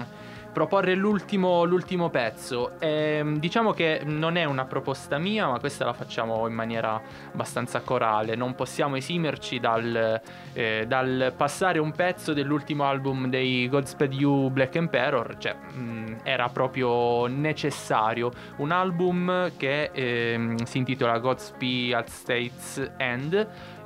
proporre 0.55 0.95
l'ultimo, 0.95 1.65
l'ultimo 1.65 2.09
pezzo. 2.09 2.79
Ehm, 2.79 3.39
diciamo 3.39 3.73
che 3.73 4.03
non 4.05 4.37
è 4.37 4.45
una 4.45 4.63
proposta 4.63 5.17
mia, 5.17 5.47
ma 5.49 5.59
questa 5.59 5.83
la 5.83 5.91
facciamo 5.91 6.47
in 6.47 6.53
maniera 6.53 7.01
abbastanza 7.33 7.81
corale. 7.81 8.35
Non 8.35 8.55
possiamo 8.55 8.95
esimerci 8.95 9.59
dal, 9.59 10.21
eh, 10.53 10.85
dal 10.87 11.33
passare 11.35 11.77
un 11.79 11.91
pezzo 11.91 12.31
dell'ultimo 12.31 12.85
album 12.85 13.27
dei 13.27 13.67
Godspeed 13.67 14.13
You 14.13 14.49
Black 14.49 14.75
Emperor. 14.77 15.35
Cioè, 15.37 15.57
mm, 15.75 16.13
era 16.23 16.47
proprio 16.47 17.27
necessario. 17.27 18.31
Un 18.55 18.71
album 18.71 19.51
che 19.57 19.89
ehm, 19.91 20.63
si 20.63 20.77
intitola 20.77 21.17
Godspeed 21.19 21.93
at 21.93 22.07
States 22.07 22.91
End. 22.95 23.33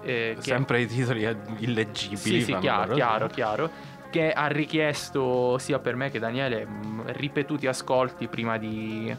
eh, 0.02 0.36
che- 0.36 0.42
Sempre 0.42 0.82
i 0.82 0.86
titoli 0.88 1.24
illeggibili. 1.58 2.16
sì, 2.16 2.42
sì, 2.44 2.56
chiaro, 2.60 2.94
chiaro, 2.94 3.28
chiaro. 3.28 3.70
Che 4.10 4.32
ha 4.32 4.48
richiesto 4.48 5.58
sia 5.60 5.78
per 5.80 5.96
me 5.96 6.10
che 6.10 6.18
Daniele 6.20 6.66
mh, 6.66 7.04
ripetuti 7.14 7.68
ascolti 7.68 8.28
prima 8.28 8.58
di, 8.58 9.16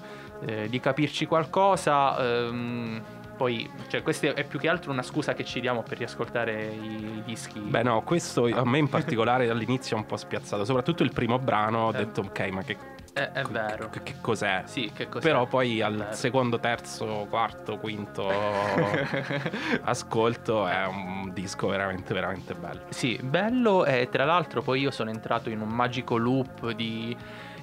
eh, 0.47 0.69
di 0.69 0.81
capirci 0.81 1.27
qualcosa. 1.27 2.19
ehm, 2.19 3.03
poi, 3.37 3.71
cioè, 3.89 4.03
questa 4.03 4.35
è 4.35 4.45
più 4.45 4.59
che 4.59 4.69
altro 4.69 4.91
una 4.93 5.03
scusa 5.03 5.33
che 5.33 5.45
ci 5.45 5.61
diamo 5.61 5.83
per 5.83 5.97
riascoltare 5.97 6.63
i, 6.67 7.23
dischi. 7.25 7.59
Beh, 7.59 7.83
no, 7.83 8.03
questo 8.03 8.45
a 8.45 8.65
me 8.67 8.77
in 8.77 8.89
particolare 8.91 9.47
dall'inizio 9.47 9.97
è 9.97 9.99
un 9.99 10.05
po' 10.05 10.19
spiazzato. 10.19 10.65
Soprattutto 10.67 11.03
il 11.05 11.13
primo 11.13 11.39
brano 11.39 11.87
ho 11.87 11.91
Eh. 11.91 11.97
detto, 12.05 12.21
ok, 12.21 12.41
ma 12.51 12.63
che, 12.63 12.77
è, 13.13 13.31
è 13.33 13.43
vero. 13.45 13.89
che- 13.91 14.03
che 14.03 14.15
cos'è? 14.21 14.63
Sì, 14.67 14.91
che 14.95 15.09
cos'è? 15.09 15.25
Però 15.27 15.47
poi 15.47 15.81
al 15.83 16.09
secondo, 16.13 16.59
terzo, 16.59 17.27
quarto, 17.29 17.77
quinto 17.79 18.29
ascolto 19.83 20.67
è 20.67 20.87
un 20.87 21.31
disco 21.33 21.69
veramente, 21.69 22.15
veramente 22.15 22.55
bello. 22.55 22.83
Sì, 22.91 23.19
bello 23.23 23.85
e 23.85 24.09
tra 24.11 24.25
l'altro 24.25 24.63
poi 24.63 24.81
io 24.81 24.91
sono 24.91 25.11
entrato 25.11 25.51
in 25.51 25.61
un 25.61 25.69
magico 25.69 26.17
loop 26.17 26.71
di... 26.73 27.17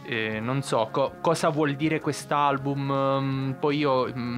eh, 0.04 0.39
non 0.39 0.62
so 0.62 0.89
co- 0.91 1.14
cosa 1.22 1.50
vuol 1.50 1.76
dire 1.76 2.00
quest'album, 2.00 2.91
mm, 3.22 3.52
poi 3.54 3.78
io... 3.78 4.08
mm, 4.14 4.38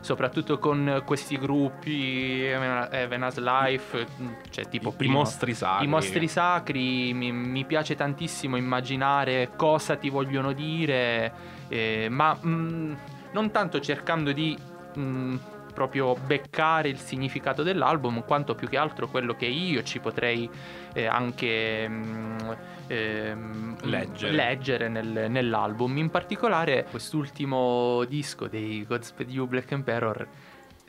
Soprattutto 0.00 0.58
con 0.58 1.02
questi 1.04 1.36
gruppi, 1.38 2.42
Evenas 2.44 3.36
Life, 3.38 4.06
mm, 4.20 4.32
cioè 4.50 4.66
tipo 4.68 4.88
I 4.88 4.92
prima- 4.92 5.14
mostri 5.14 5.52
sacri. 5.54 5.84
I 5.84 5.88
mostri 5.88 6.26
sacri, 6.28 7.12
mi, 7.12 7.30
mi 7.32 7.64
piace 7.64 7.94
tantissimo 7.94 8.56
immaginare 8.56 9.50
cosa 9.56 9.96
ti 9.96 10.08
vogliono 10.08 10.52
dire, 10.52 11.32
eh, 11.68 12.08
ma 12.10 12.36
mm, 12.44 12.92
non 13.32 13.50
tanto 13.50 13.78
cercando 13.80 14.32
di 14.32 14.56
mm, 14.98 15.36
proprio 15.80 16.14
beccare 16.14 16.90
il 16.90 16.98
significato 16.98 17.62
dell'album, 17.62 18.22
quanto 18.26 18.54
più 18.54 18.68
che 18.68 18.76
altro 18.76 19.08
quello 19.08 19.34
che 19.34 19.46
io 19.46 19.82
ci 19.82 19.98
potrei 19.98 20.48
eh, 20.92 21.06
anche 21.06 21.88
mm, 21.88 22.38
ehm, 22.86 23.76
Leggere. 23.84 24.32
leggere 24.32 24.88
nel- 24.88 25.30
nell'album. 25.30 25.96
In 25.96 26.10
particolare 26.10 26.84
quest'ultimo 26.90 28.04
disco 28.04 28.46
dei 28.46 28.84
Godspeed 28.86 29.30
You 29.30 29.46
Black 29.46 29.70
Emperor 29.72 30.28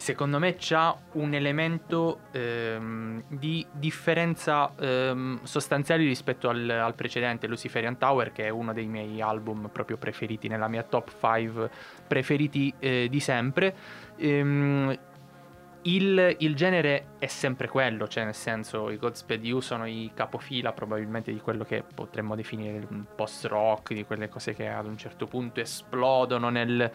secondo 0.01 0.39
me 0.39 0.55
c'ha 0.57 0.97
un 1.11 1.35
elemento 1.35 2.21
ehm, 2.31 3.21
di 3.27 3.63
differenza 3.71 4.73
ehm, 4.75 5.43
sostanziale 5.43 6.03
rispetto 6.03 6.49
al, 6.49 6.67
al 6.67 6.95
precedente 6.95 7.45
Luciferian 7.45 7.99
Tower 7.99 8.31
che 8.31 8.45
è 8.45 8.49
uno 8.49 8.73
dei 8.73 8.87
miei 8.87 9.21
album 9.21 9.69
proprio 9.71 9.97
preferiti 9.97 10.47
nella 10.47 10.67
mia 10.67 10.81
top 10.81 11.11
5 11.19 11.69
preferiti 12.07 12.73
eh, 12.79 13.09
di 13.11 13.19
sempre. 13.19 13.75
Ehm, 14.17 14.97
il, 15.84 16.36
il 16.39 16.55
genere 16.55 17.05
è 17.17 17.27
sempre 17.27 17.67
quello, 17.67 18.07
cioè 18.07 18.23
nel 18.23 18.36
senso 18.36 18.89
i 18.89 18.97
Godspeed 18.97 19.43
You 19.45 19.59
sono 19.59 19.86
i 19.86 20.11
capofila 20.13 20.71
probabilmente 20.73 21.32
di 21.32 21.39
quello 21.39 21.63
che 21.63 21.84
potremmo 21.93 22.36
definire 22.36 22.86
un 22.89 23.03
post-rock, 23.15 23.93
di 23.93 24.05
quelle 24.05 24.27
cose 24.29 24.53
che 24.53 24.67
ad 24.67 24.86
un 24.86 24.97
certo 24.97 25.25
punto 25.27 25.59
esplodono 25.59 26.49
nel- 26.49 26.91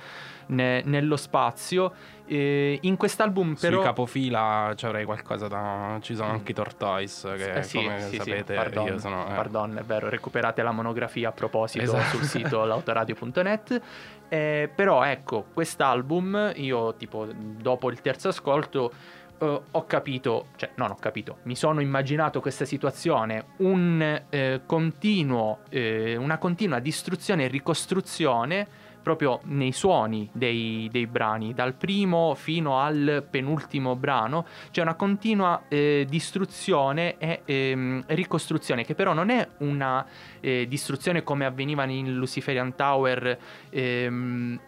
ne- 0.46 0.82
nello 0.84 1.16
spazio. 1.16 1.92
Eh, 2.28 2.78
in 2.82 2.96
quest'album 2.96 3.54
però... 3.54 3.76
Sui 3.76 3.84
capofila 3.84 4.72
ci 4.76 4.84
avrei 4.86 5.04
qualcosa 5.04 5.46
da... 5.46 5.98
Ci 6.00 6.14
sono 6.16 6.30
anche 6.30 6.50
i 6.50 6.54
Tortoise 6.54 7.34
che 7.36 7.52
Eh 7.58 7.62
sì, 7.62 7.76
come 7.78 8.00
sì, 8.00 8.08
sì, 8.10 8.16
sapete 8.16 8.54
pardon, 8.54 8.86
io 8.86 8.98
sono... 8.98 9.28
eh, 9.30 9.34
pardon, 9.34 9.78
è 9.78 9.82
vero, 9.82 10.08
recuperate 10.08 10.62
la 10.62 10.72
monografia 10.72 11.28
a 11.28 11.32
proposito 11.32 11.84
Esatto. 11.84 12.16
sul 12.16 12.22
sito 12.24 12.64
lautoradio.net. 12.66 13.80
Eh, 14.28 14.70
però 14.74 15.04
ecco, 15.04 15.46
quest'album 15.52 16.52
io 16.56 16.94
tipo 16.96 17.26
dopo 17.32 17.90
il 17.90 18.00
terzo 18.00 18.28
ascolto 18.28 18.92
eh, 19.38 19.60
ho 19.70 19.84
capito, 19.86 20.46
cioè 20.56 20.70
non 20.76 20.90
ho 20.90 20.96
capito, 20.96 21.38
mi 21.42 21.54
sono 21.54 21.80
immaginato 21.80 22.40
questa 22.40 22.64
situazione, 22.64 23.46
un 23.58 24.22
eh, 24.28 24.62
continuo, 24.66 25.58
eh, 25.68 26.16
una 26.16 26.38
continua 26.38 26.78
distruzione 26.78 27.44
e 27.44 27.48
ricostruzione 27.48 28.66
proprio 29.06 29.38
nei 29.44 29.70
suoni 29.70 30.28
dei, 30.32 30.88
dei 30.90 31.06
brani, 31.06 31.54
dal 31.54 31.74
primo 31.74 32.34
fino 32.34 32.80
al 32.80 33.24
penultimo 33.30 33.94
brano, 33.94 34.44
c'è 34.72 34.82
una 34.82 34.96
continua 34.96 35.62
eh, 35.68 36.04
distruzione 36.08 37.16
e 37.16 37.42
ehm, 37.44 38.02
ricostruzione, 38.08 38.84
che 38.84 38.96
però 38.96 39.12
non 39.12 39.30
è 39.30 39.48
una 39.58 40.04
eh, 40.40 40.66
distruzione 40.68 41.22
come 41.22 41.44
avveniva 41.44 41.84
in 41.84 42.16
Luciferian 42.16 42.74
Tower. 42.74 43.38
ehm, 43.70 44.58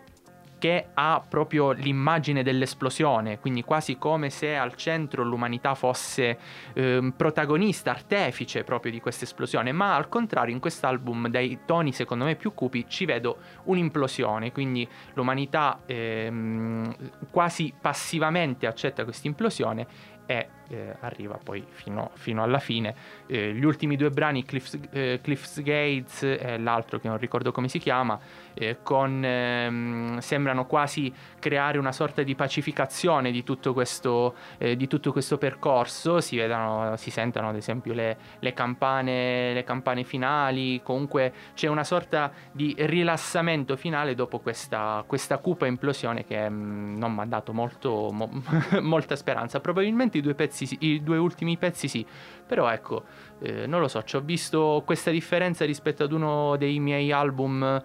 che 0.58 0.86
ha 0.94 1.22
proprio 1.26 1.70
l'immagine 1.72 2.42
dell'esplosione, 2.42 3.38
quindi 3.38 3.62
quasi 3.62 3.96
come 3.96 4.30
se 4.30 4.56
al 4.56 4.74
centro 4.74 5.22
l'umanità 5.22 5.74
fosse 5.74 6.38
ehm, 6.74 7.14
protagonista, 7.16 7.90
artefice 7.90 8.64
proprio 8.64 8.92
di 8.92 9.00
questa 9.00 9.24
esplosione, 9.24 9.72
ma 9.72 9.94
al 9.94 10.08
contrario 10.08 10.52
in 10.52 10.60
quest'album 10.60 11.28
dai 11.28 11.60
toni 11.64 11.92
secondo 11.92 12.24
me 12.24 12.34
più 12.34 12.54
cupi 12.54 12.86
ci 12.88 13.04
vedo 13.04 13.38
un'implosione, 13.64 14.52
quindi 14.52 14.86
l'umanità 15.14 15.80
ehm, 15.86 16.94
quasi 17.30 17.72
passivamente 17.80 18.66
accetta 18.66 19.04
questa 19.04 19.26
implosione 19.28 19.86
e 20.26 20.48
eh, 20.68 20.96
arriva 21.00 21.38
poi 21.42 21.64
fino, 21.68 22.10
fino 22.14 22.42
alla 22.42 22.58
fine. 22.58 22.94
Eh, 23.26 23.52
gli 23.54 23.64
ultimi 23.64 23.96
due 23.96 24.10
brani, 24.10 24.44
Cliff's, 24.44 24.78
eh, 24.90 25.20
Cliff's 25.22 25.62
Gates 25.62 26.22
e 26.22 26.58
l'altro 26.58 26.98
che 26.98 27.08
non 27.08 27.18
ricordo 27.18 27.52
come 27.52 27.68
si 27.68 27.78
chiama, 27.78 28.18
eh, 28.54 28.78
con, 28.82 29.24
ehm, 29.24 30.18
sembrano 30.18 30.66
quasi 30.66 31.12
creare 31.38 31.78
una 31.78 31.92
sorta 31.92 32.22
di 32.22 32.34
pacificazione 32.34 33.30
di 33.30 33.44
tutto 33.44 33.72
questo, 33.72 34.34
eh, 34.58 34.76
di 34.76 34.86
tutto 34.86 35.12
questo 35.12 35.38
percorso. 35.38 36.20
Si, 36.20 36.36
vedono, 36.36 36.96
si 36.96 37.10
sentono 37.10 37.48
ad 37.48 37.56
esempio 37.56 37.94
le, 37.94 38.16
le 38.38 38.52
campane, 38.52 39.54
le 39.54 39.64
campane 39.64 40.04
finali, 40.04 40.80
comunque 40.82 41.32
c'è 41.54 41.68
una 41.68 41.84
sorta 41.84 42.32
di 42.52 42.74
rilassamento 42.78 43.76
finale 43.76 44.14
dopo 44.14 44.40
questa, 44.40 45.04
questa 45.06 45.38
cupa 45.38 45.66
implosione 45.66 46.24
che 46.24 46.48
mm, 46.48 46.96
non 46.96 47.14
mi 47.14 47.20
ha 47.20 47.26
dato 47.26 47.52
molto, 47.52 48.10
mo- 48.12 48.42
molta 48.82 49.16
speranza. 49.16 49.60
Probabilmente 49.60 50.18
i 50.18 50.20
due, 50.20 50.34
pezzi, 50.34 50.57
sì- 50.66 50.78
i 50.80 51.02
due 51.02 51.16
ultimi 51.16 51.56
pezzi 51.56 51.88
sì, 51.88 52.06
però 52.46 52.70
ecco, 52.70 53.04
eh, 53.40 53.66
non 53.66 53.80
lo 53.80 53.88
so, 53.88 54.02
ci 54.04 54.16
ho 54.16 54.20
visto 54.20 54.82
questa 54.84 55.10
differenza 55.10 55.64
rispetto 55.64 56.04
ad 56.04 56.12
uno 56.12 56.56
dei 56.56 56.78
miei 56.80 57.12
album 57.12 57.82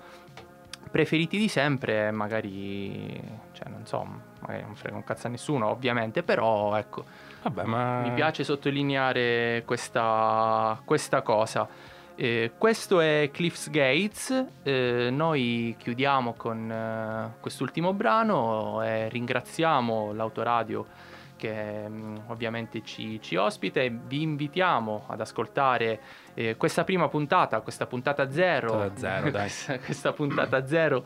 preferiti 0.93 1.39
di 1.39 1.47
sempre, 1.47 2.11
magari, 2.11 3.19
cioè 3.53 3.67
non 3.67 3.85
so, 3.85 4.05
magari 4.41 4.61
non 4.61 4.75
frega 4.75 4.95
un 4.95 5.03
cazzo 5.03 5.25
a 5.25 5.29
nessuno 5.31 5.69
ovviamente, 5.69 6.21
però 6.21 6.75
ecco, 6.77 7.03
Vabbè, 7.41 7.63
ma... 7.63 8.01
mi 8.01 8.11
piace 8.11 8.43
sottolineare 8.43 9.63
questa, 9.65 10.79
questa 10.85 11.23
cosa. 11.23 11.67
Eh, 12.15 12.51
questo 12.59 12.99
è 12.99 13.31
Cliff's 13.33 13.71
Gates, 13.71 14.45
eh, 14.61 15.09
noi 15.11 15.75
chiudiamo 15.79 16.33
con 16.33 16.69
eh, 16.71 17.39
quest'ultimo 17.39 17.91
brano 17.93 18.83
e 18.83 19.09
ringraziamo 19.09 20.13
l'autoradio 20.13 20.85
che 21.43 21.89
mm, 21.89 22.15
ovviamente 22.27 22.81
ci, 22.83 23.19
ci 23.21 23.35
ospita 23.35 23.81
e 23.81 23.91
vi 23.91 24.21
invitiamo 24.21 25.07
ad 25.07 25.19
ascoltare 25.19 25.99
eh, 26.33 26.55
questa 26.55 26.85
prima 26.85 27.09
puntata, 27.09 27.59
questa 27.59 27.85
puntata 27.85 28.31
zero, 28.31 28.89
zero, 28.95 29.29
questa, 29.29 29.77
questa 29.83 30.13
puntata 30.13 30.65
zero 30.65 31.05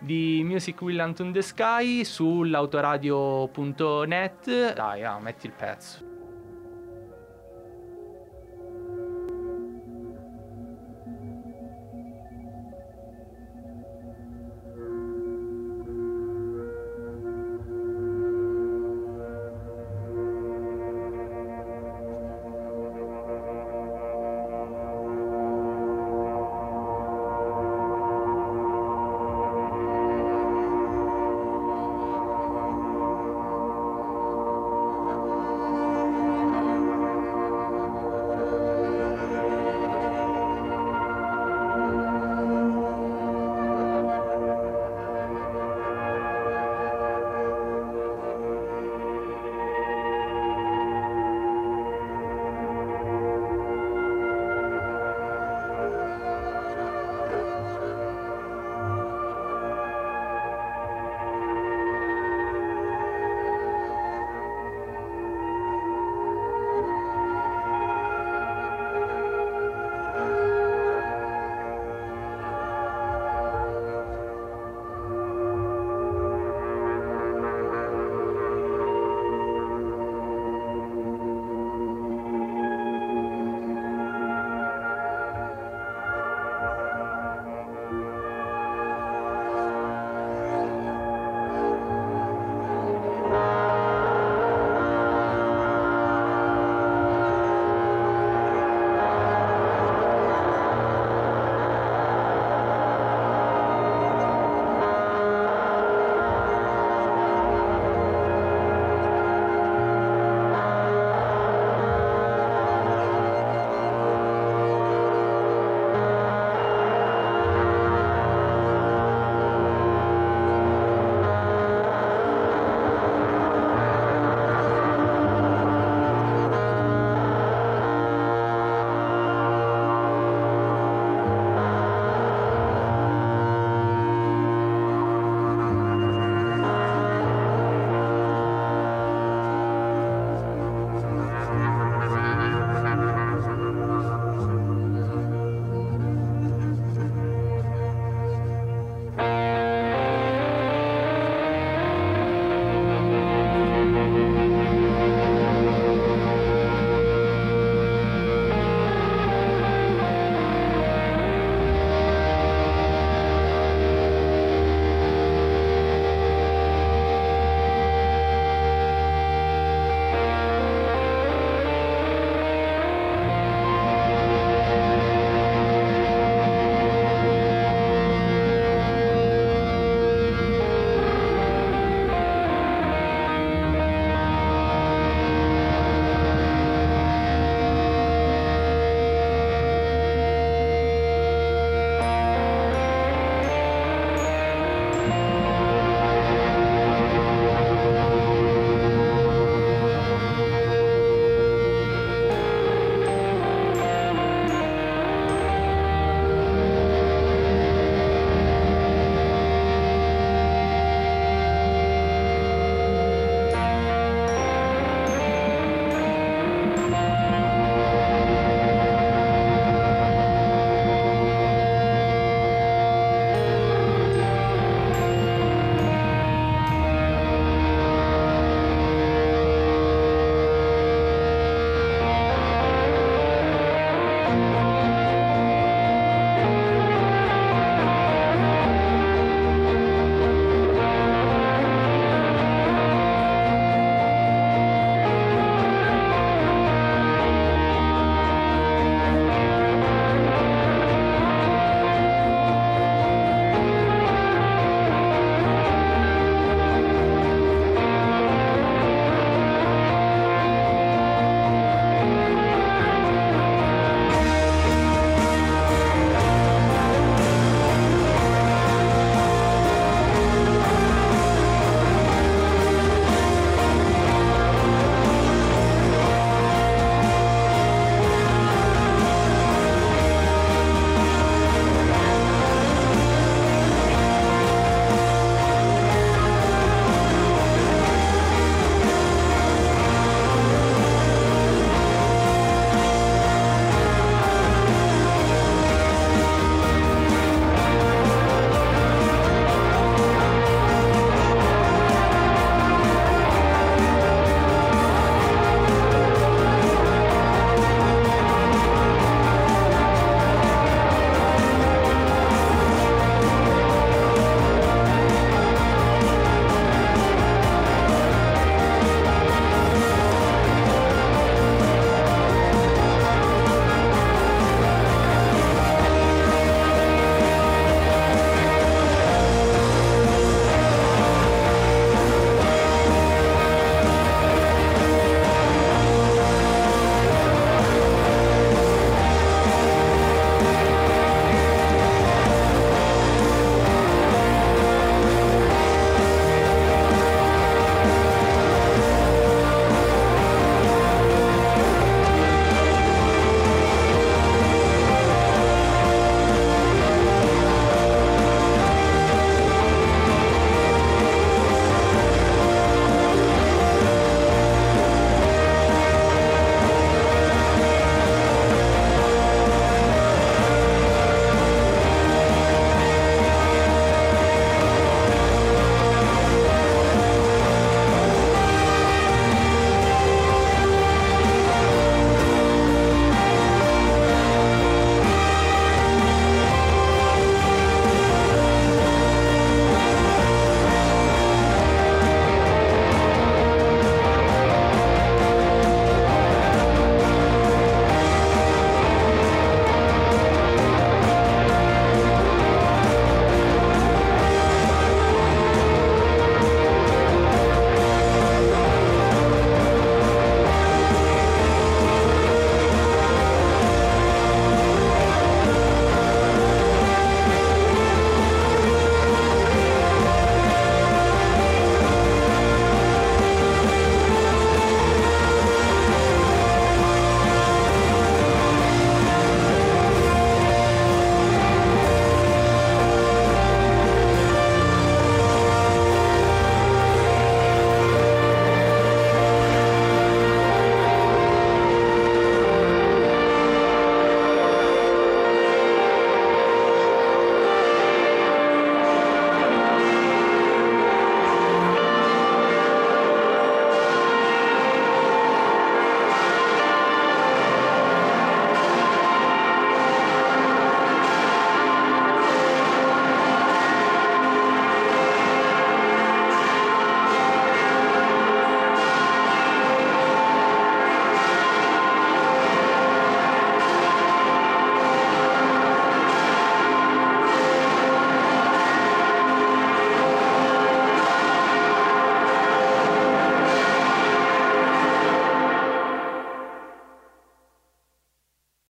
di 0.00 0.42
Music 0.44 0.82
Will 0.82 0.98
Unto 0.98 1.30
the 1.30 1.42
Sky 1.42 2.04
sull'autoradio.net. 2.04 4.74
Dai, 4.74 5.04
ah, 5.04 5.20
metti 5.20 5.46
il 5.46 5.52
pezzo. 5.52 6.07